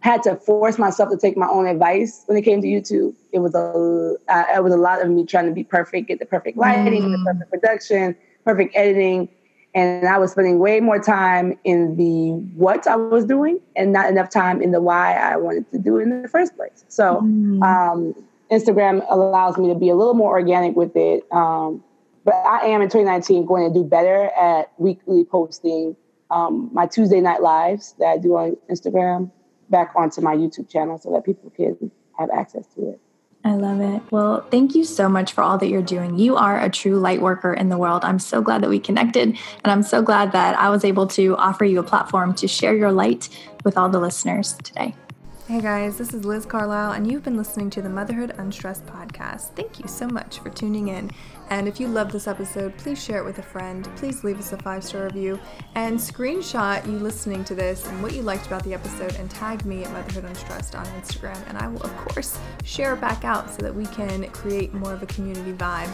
had 0.00 0.22
to 0.22 0.36
force 0.36 0.78
myself 0.78 1.10
to 1.10 1.16
take 1.16 1.36
my 1.36 1.48
own 1.48 1.66
advice 1.66 2.22
when 2.26 2.38
it 2.38 2.42
came 2.42 2.62
to 2.62 2.68
YouTube. 2.68 3.14
It 3.32 3.40
was 3.40 3.54
a 3.54 4.16
uh, 4.32 4.44
it 4.54 4.62
was 4.62 4.72
a 4.72 4.76
lot 4.76 5.02
of 5.02 5.10
me 5.10 5.24
trying 5.24 5.46
to 5.46 5.52
be 5.52 5.64
perfect, 5.64 6.08
get 6.08 6.18
the 6.18 6.26
perfect 6.26 6.56
lighting, 6.56 7.02
mm. 7.02 7.12
the 7.12 7.24
perfect 7.24 7.50
production, 7.50 8.16
perfect 8.44 8.76
editing, 8.76 9.28
and 9.74 10.06
I 10.06 10.18
was 10.18 10.32
spending 10.32 10.58
way 10.58 10.80
more 10.80 10.98
time 10.98 11.58
in 11.64 11.96
the 11.96 12.30
what 12.56 12.86
I 12.86 12.96
was 12.96 13.24
doing 13.24 13.60
and 13.76 13.92
not 13.92 14.08
enough 14.08 14.30
time 14.30 14.62
in 14.62 14.70
the 14.70 14.80
why 14.80 15.14
I 15.14 15.36
wanted 15.36 15.70
to 15.72 15.78
do 15.78 15.98
it 15.98 16.02
in 16.02 16.22
the 16.22 16.28
first 16.28 16.56
place. 16.56 16.84
So 16.88 17.20
mm. 17.22 17.62
um, 17.62 18.14
Instagram 18.50 19.04
allows 19.10 19.58
me 19.58 19.68
to 19.68 19.74
be 19.74 19.88
a 19.88 19.94
little 19.94 20.14
more 20.14 20.30
organic 20.30 20.74
with 20.74 20.96
it. 20.96 21.24
Um, 21.32 21.82
but 22.24 22.34
I 22.34 22.66
am 22.66 22.82
in 22.82 22.88
2019 22.88 23.46
going 23.46 23.72
to 23.72 23.78
do 23.78 23.84
better 23.84 24.30
at 24.38 24.72
weekly 24.78 25.24
posting 25.24 25.96
um, 26.30 26.70
my 26.72 26.86
Tuesday 26.86 27.20
night 27.20 27.42
lives 27.42 27.94
that 27.98 28.06
I 28.06 28.18
do 28.18 28.36
on 28.36 28.56
Instagram 28.70 29.30
back 29.70 29.92
onto 29.96 30.20
my 30.20 30.36
YouTube 30.36 30.68
channel 30.68 30.98
so 30.98 31.12
that 31.12 31.24
people 31.24 31.50
can 31.50 31.90
have 32.18 32.30
access 32.30 32.66
to 32.74 32.90
it. 32.90 33.00
I 33.44 33.54
love 33.54 33.80
it. 33.80 34.02
Well, 34.10 34.44
thank 34.50 34.74
you 34.74 34.84
so 34.84 35.08
much 35.08 35.32
for 35.32 35.42
all 35.42 35.58
that 35.58 35.68
you're 35.68 35.80
doing. 35.80 36.18
You 36.18 36.36
are 36.36 36.60
a 36.60 36.68
true 36.68 36.98
light 36.98 37.22
worker 37.22 37.54
in 37.54 37.68
the 37.68 37.78
world. 37.78 38.04
I'm 38.04 38.18
so 38.18 38.42
glad 38.42 38.62
that 38.62 38.68
we 38.68 38.80
connected, 38.80 39.28
and 39.28 39.72
I'm 39.72 39.82
so 39.82 40.02
glad 40.02 40.32
that 40.32 40.58
I 40.58 40.70
was 40.70 40.84
able 40.84 41.06
to 41.08 41.36
offer 41.36 41.64
you 41.64 41.78
a 41.78 41.84
platform 41.84 42.34
to 42.34 42.48
share 42.48 42.76
your 42.76 42.92
light 42.92 43.28
with 43.64 43.78
all 43.78 43.88
the 43.88 44.00
listeners 44.00 44.54
today. 44.64 44.94
Hey 45.48 45.62
guys, 45.62 45.96
this 45.96 46.12
is 46.12 46.26
Liz 46.26 46.44
Carlisle, 46.44 46.92
and 46.92 47.10
you've 47.10 47.22
been 47.22 47.38
listening 47.38 47.70
to 47.70 47.80
the 47.80 47.88
Motherhood 47.88 48.34
Unstressed 48.36 48.84
podcast. 48.84 49.54
Thank 49.56 49.78
you 49.78 49.88
so 49.88 50.06
much 50.06 50.40
for 50.40 50.50
tuning 50.50 50.88
in. 50.88 51.10
And 51.48 51.66
if 51.66 51.80
you 51.80 51.88
love 51.88 52.12
this 52.12 52.28
episode, 52.28 52.76
please 52.76 53.02
share 53.02 53.16
it 53.16 53.24
with 53.24 53.38
a 53.38 53.42
friend. 53.42 53.88
Please 53.96 54.22
leave 54.22 54.38
us 54.38 54.52
a 54.52 54.58
five 54.58 54.84
star 54.84 55.04
review 55.04 55.40
and 55.74 55.98
screenshot 55.98 56.84
you 56.84 56.98
listening 56.98 57.44
to 57.44 57.54
this 57.54 57.86
and 57.86 58.02
what 58.02 58.12
you 58.12 58.20
liked 58.20 58.46
about 58.46 58.62
the 58.62 58.74
episode 58.74 59.14
and 59.14 59.30
tag 59.30 59.64
me 59.64 59.84
at 59.84 59.90
Motherhood 59.90 60.24
Unstressed 60.24 60.74
on 60.74 60.84
Instagram. 61.00 61.42
And 61.48 61.56
I 61.56 61.66
will, 61.66 61.82
of 61.82 61.96
course, 61.96 62.38
share 62.62 62.92
it 62.92 63.00
back 63.00 63.24
out 63.24 63.48
so 63.48 63.62
that 63.62 63.74
we 63.74 63.86
can 63.86 64.28
create 64.32 64.74
more 64.74 64.92
of 64.92 65.02
a 65.02 65.06
community 65.06 65.54
vibe 65.54 65.88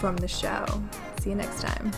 from 0.00 0.16
the 0.16 0.26
show. 0.26 0.66
See 1.20 1.30
you 1.30 1.36
next 1.36 1.62
time. 1.62 1.92